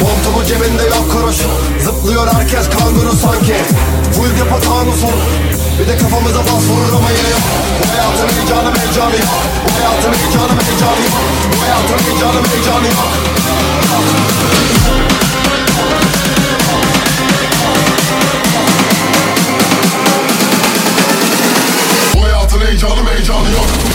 Montumu 0.00 0.44
cebinde 0.48 0.82
yok 0.82 1.04
kuruş. 1.12 1.36
Zıplıyor 1.84 2.26
herkes 2.34 2.66
kanguru 2.70 3.12
sanki. 3.24 3.56
Full 4.14 4.30
depo 4.40 4.60
tanusun 4.60 5.16
Bir 5.78 5.86
de 5.88 5.98
kafamıza 5.98 6.40
bas 6.48 6.64
vurur 6.70 6.92
ama 6.98 7.10
yine 7.18 7.30
yok. 7.36 7.46
Bu 7.78 7.84
hayatın 7.92 8.28
heyecanı 8.34 8.70
heyecanı 8.78 9.16
yok. 9.24 9.38
Bu 9.64 9.70
hayatın 9.76 10.12
heyecanı 10.18 10.54
heyecanı 10.62 11.00
yok. 11.08 11.22
Bu 11.52 11.56
hayatın 11.62 11.98
heyecanı 12.04 12.40
heyecanı 12.50 12.86
yok. 12.94 13.10
Yok. 13.92 15.17
heyecanım 22.78 23.06
heyecanı 23.06 23.50
yok. 23.50 23.87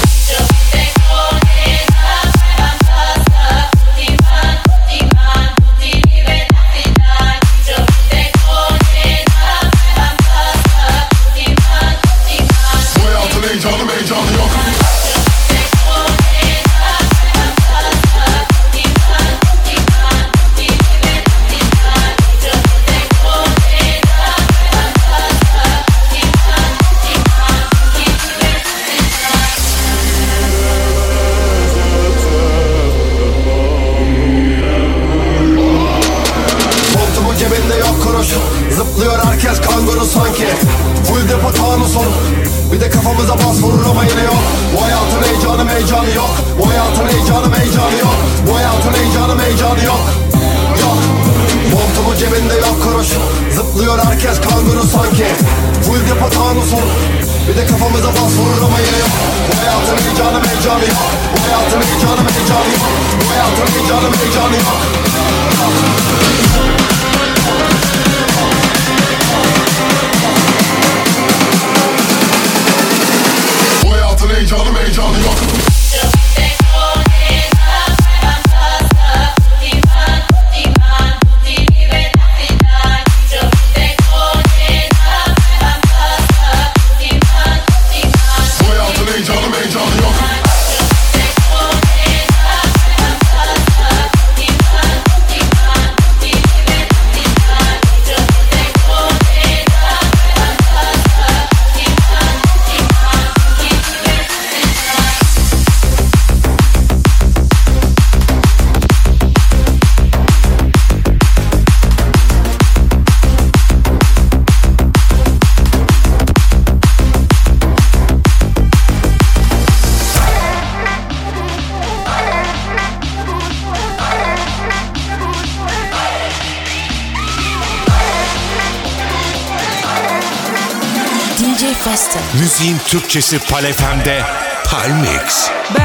Müziğin 132.64 132.80
Türkçesi 132.88 133.40
Palefem'de 133.40 134.22
Palmix. 134.66 135.50
Benden 135.70 135.83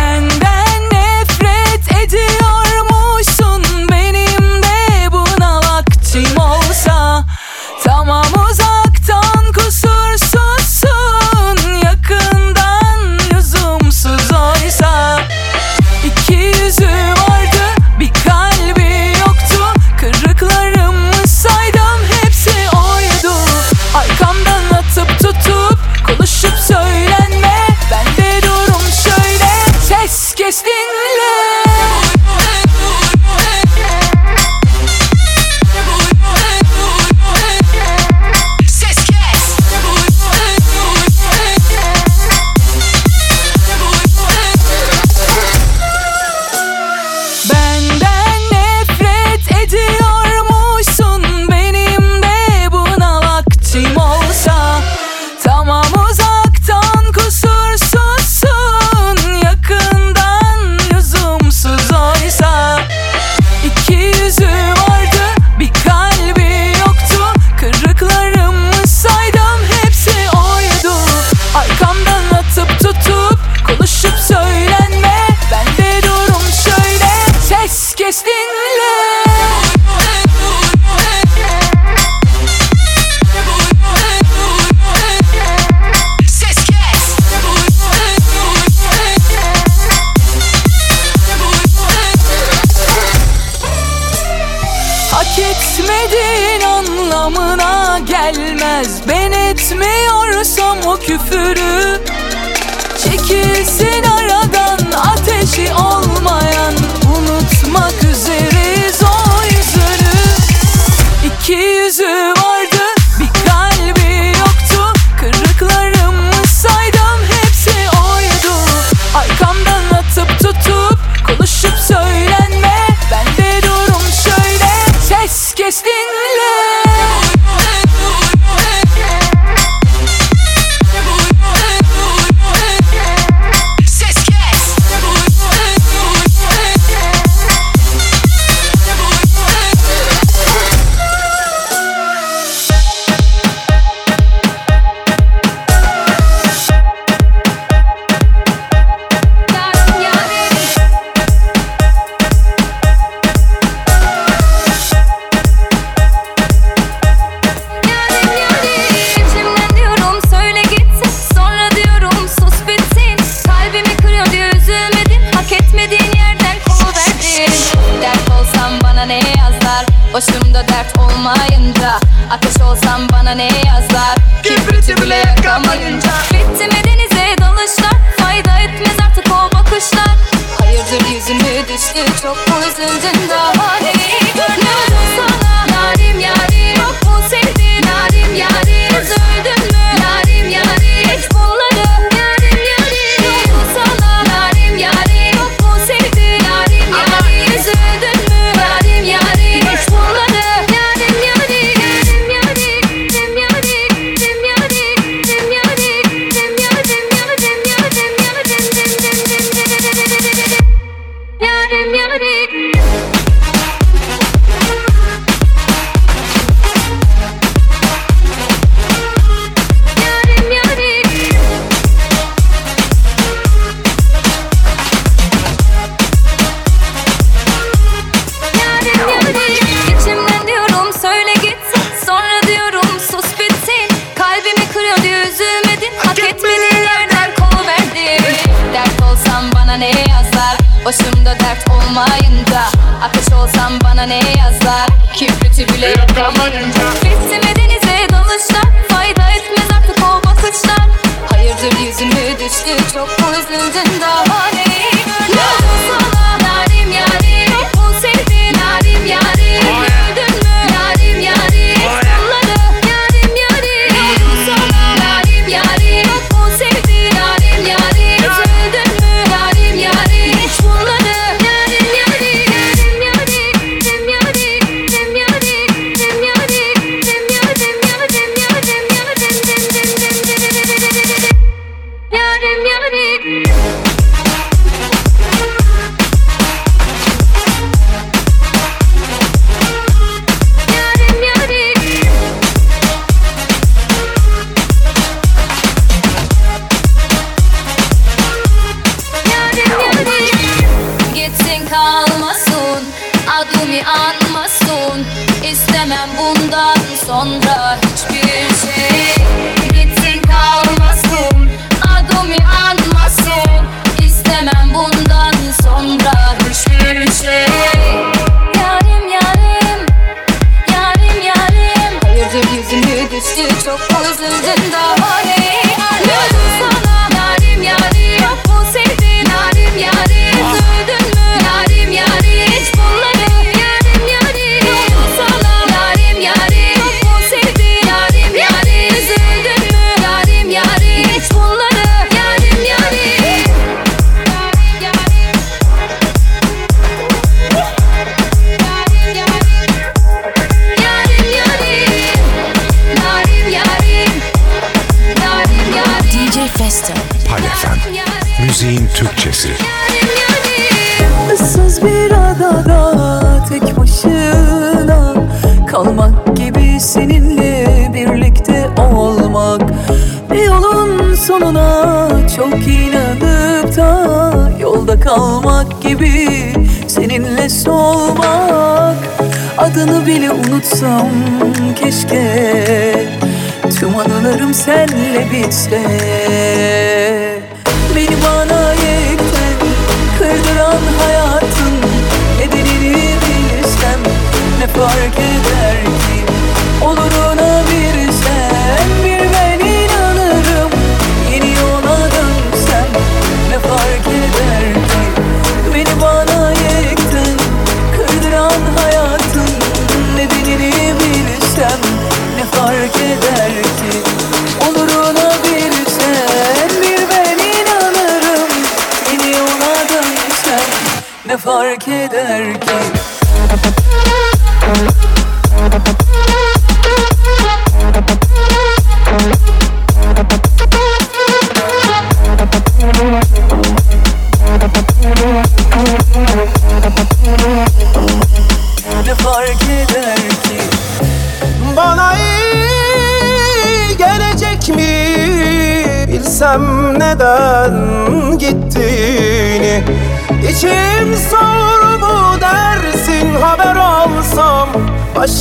ne 421.28 421.36
fark 421.36 421.88
eder 421.88 422.60
ki 422.60 422.67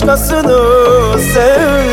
Başkasını 0.07 1.19
sevdiğini 1.19 1.86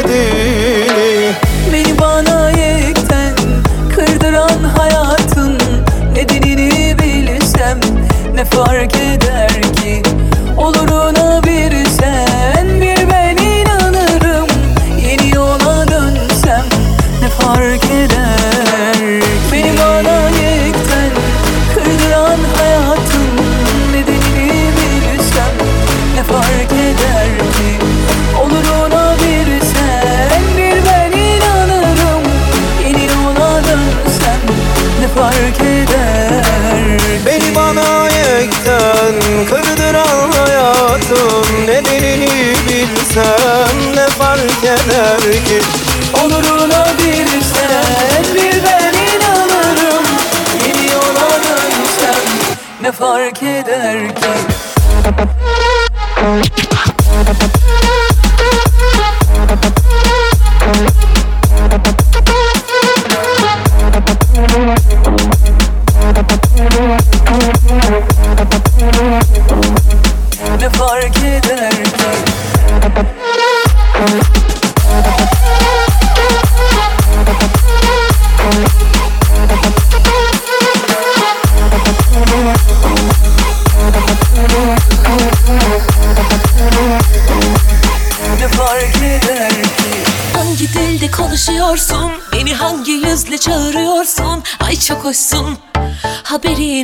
haberin 96.45 96.84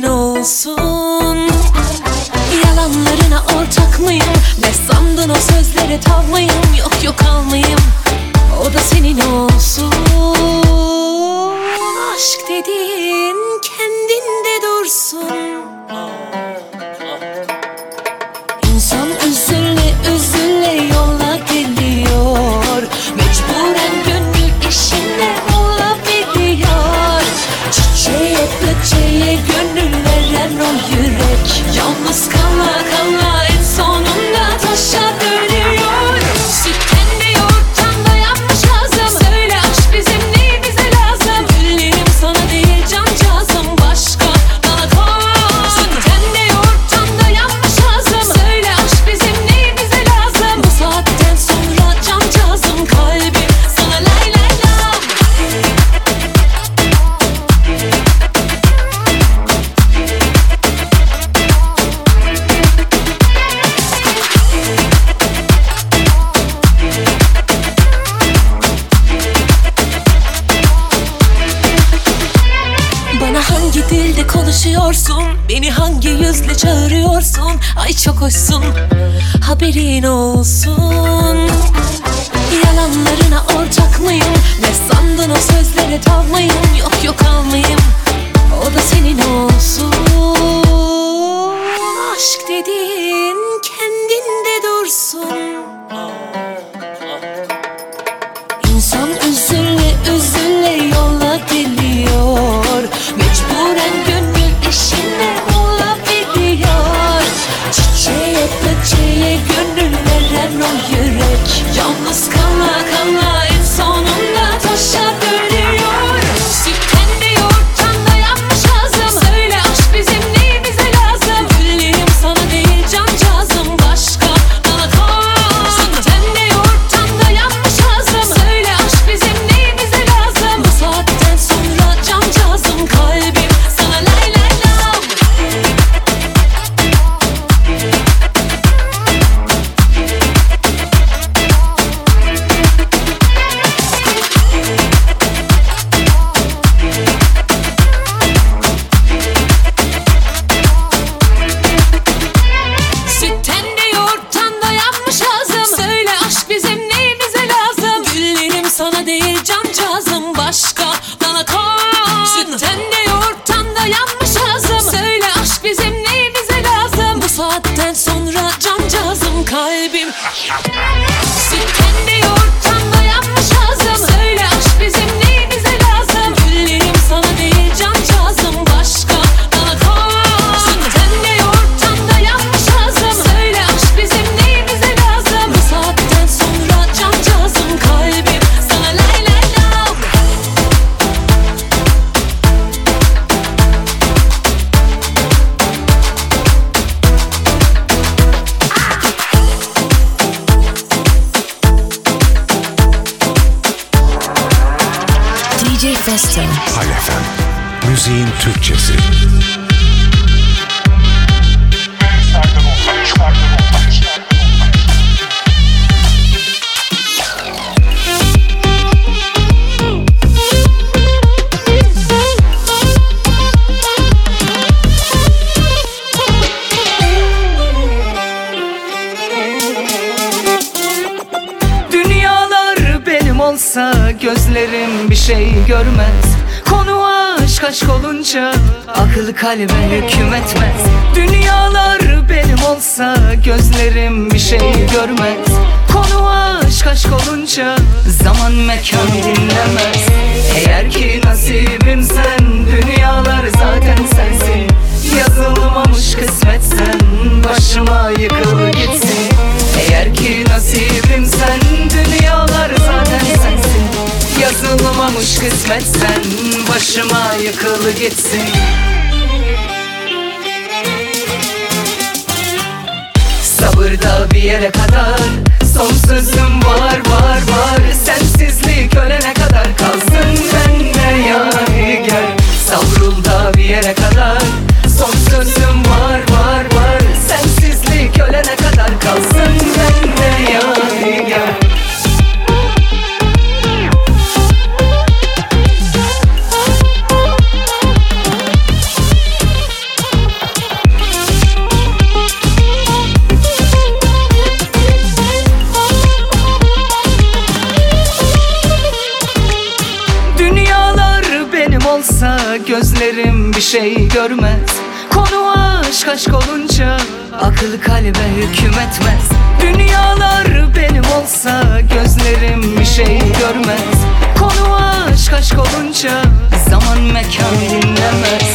gözlerim 312.57 313.53
bir 313.53 313.61
şey 313.61 314.07
görmez. 314.07 314.69
Konu 315.09 315.53
aşk 315.79 316.07
aşk 316.07 316.29
olunca 316.33 316.97
akıl 317.41 317.81
kalbe 317.81 318.27
hükmetmez. 318.35 319.29
Dünyalar 319.61 320.75
benim 320.75 321.03
olsa 321.03 321.81
gözlerim 321.81 322.79
bir 322.79 322.85
şey 322.85 323.19
görmez. 323.19 323.97
Konu 324.39 324.75
aşk 325.11 325.33
aşk 325.33 325.55
olunca 325.59 326.21
zaman 326.69 326.99
mekan 327.01 327.55
dinlemez. 327.69 328.51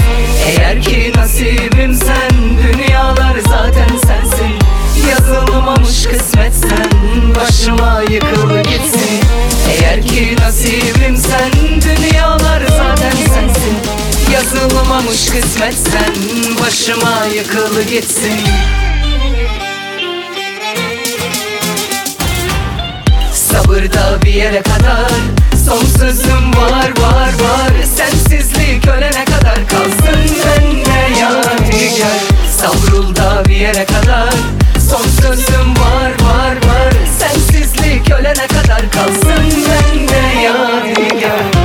Eğer 0.47 0.83
ki 0.83 1.13
nasibim 1.17 1.95
sen 1.95 2.31
dünyalar 2.63 3.37
zaten 3.49 3.97
sensin. 4.07 4.53
Yazılmamış 5.11 6.07
kısmetsen 6.07 6.91
başıma 7.41 8.03
yıkıldı 8.11 8.63
gitsin. 8.63 9.21
Eğer 9.71 10.03
ki 10.03 10.37
nasibim 10.41 11.17
sen 11.17 11.51
dünyalar 11.81 12.76
Yazılmamış 14.55 15.27
kısmet 15.27 15.75
sen 15.75 16.15
Başıma 16.61 17.27
yıkılı 17.35 17.83
gitsin. 17.83 18.41
Sabır 23.33 23.93
da 23.93 24.19
bir 24.25 24.33
yere 24.35 24.63
kadar 24.63 25.11
Sonsuzum 25.67 26.55
var 26.57 26.91
var 27.01 27.29
var. 27.29 27.73
Sensizlik 27.97 28.89
ölene 28.89 29.25
kadar 29.25 29.69
kalsın 29.69 30.37
bende 30.47 31.21
yani 31.21 31.95
gel. 31.97 32.21
Savrul 32.51 33.17
da 33.17 33.45
bir 33.49 33.57
yere 33.57 33.85
kadar 33.85 34.35
Sonsuzum 34.91 35.75
var 35.77 36.11
var 36.23 36.57
var. 36.69 36.93
Sensizlik 37.19 38.11
ölene 38.11 38.47
kadar 38.47 38.91
kalsın 38.91 39.65
bende 39.69 40.43
yani 40.43 41.09
gel. 41.21 41.56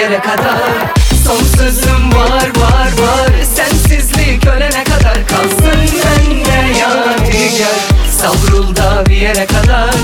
yere 0.00 0.20
kadar. 0.20 0.94
Sonsuzum 1.24 2.12
var 2.12 2.50
var 2.56 2.90
var. 3.02 3.30
Sensizlik 3.56 4.46
ölene 4.46 4.84
kadar 4.84 5.26
kalsın 5.26 5.98
bende 6.04 6.78
yadigar. 6.78 7.80
Savrul 8.10 8.76
da 8.76 9.06
bir 9.06 9.16
yere 9.16 9.46
kadar. 9.46 9.94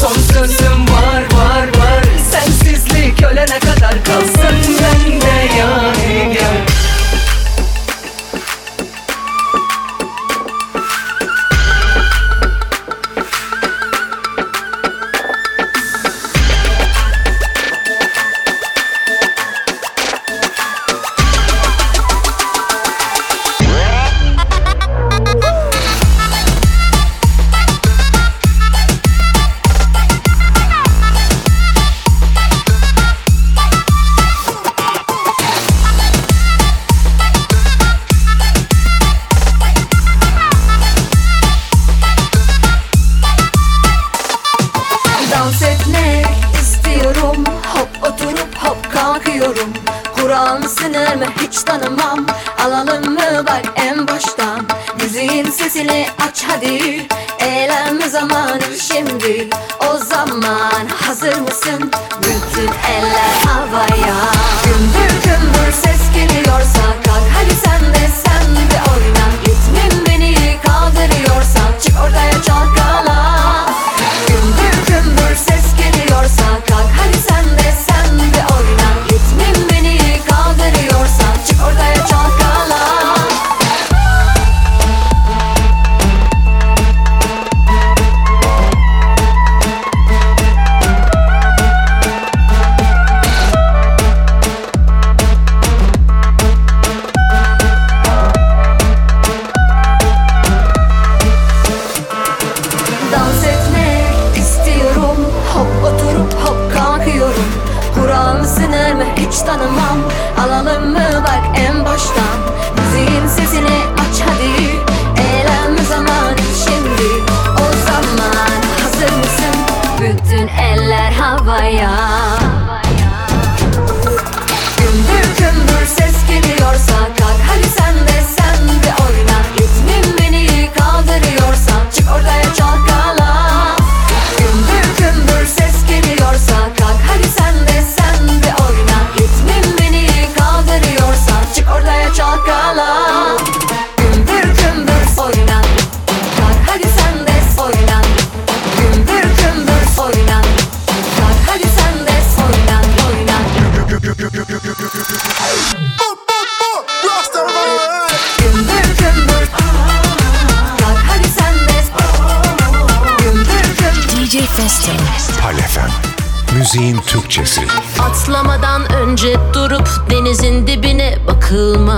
Sonsuzum 0.00 0.86
var 0.88 1.22
var 1.32 1.66
var. 1.78 2.04
Sensizlik 2.30 3.22
ölene 3.22 3.58
kadar 3.58 4.04
kalsın. 4.04 4.39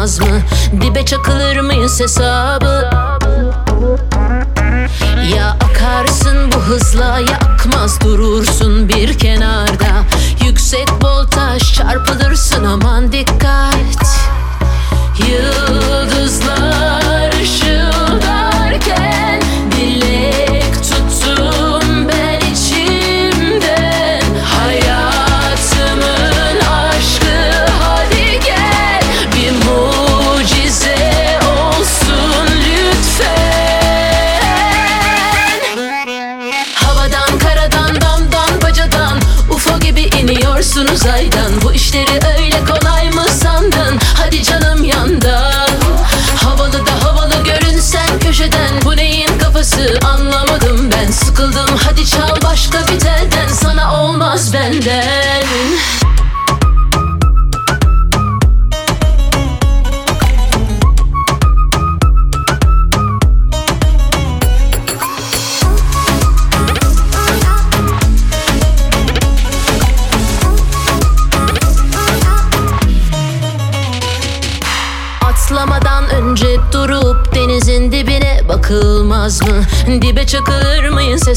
Bakılmaz 0.03 0.21
mı? 0.21 0.43
Dibe 0.81 1.05
çakılır 1.05 1.61
mıyız 1.61 2.01
hesabı? 2.01 3.02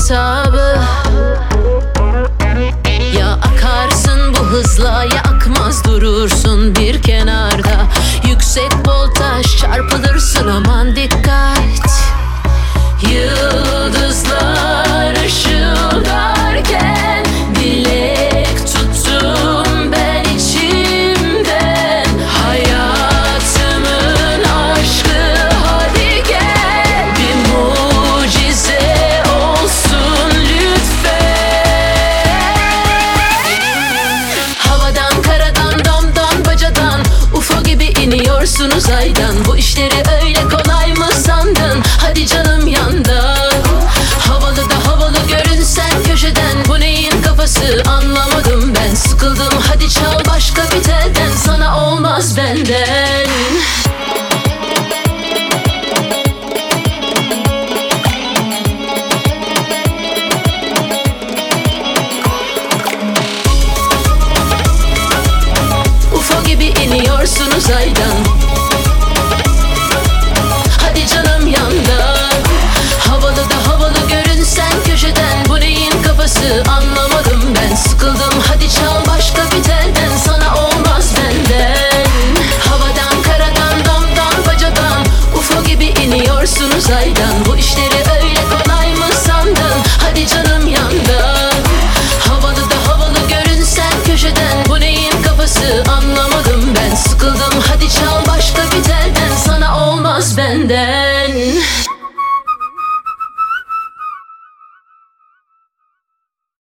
Mıyız 0.09 0.44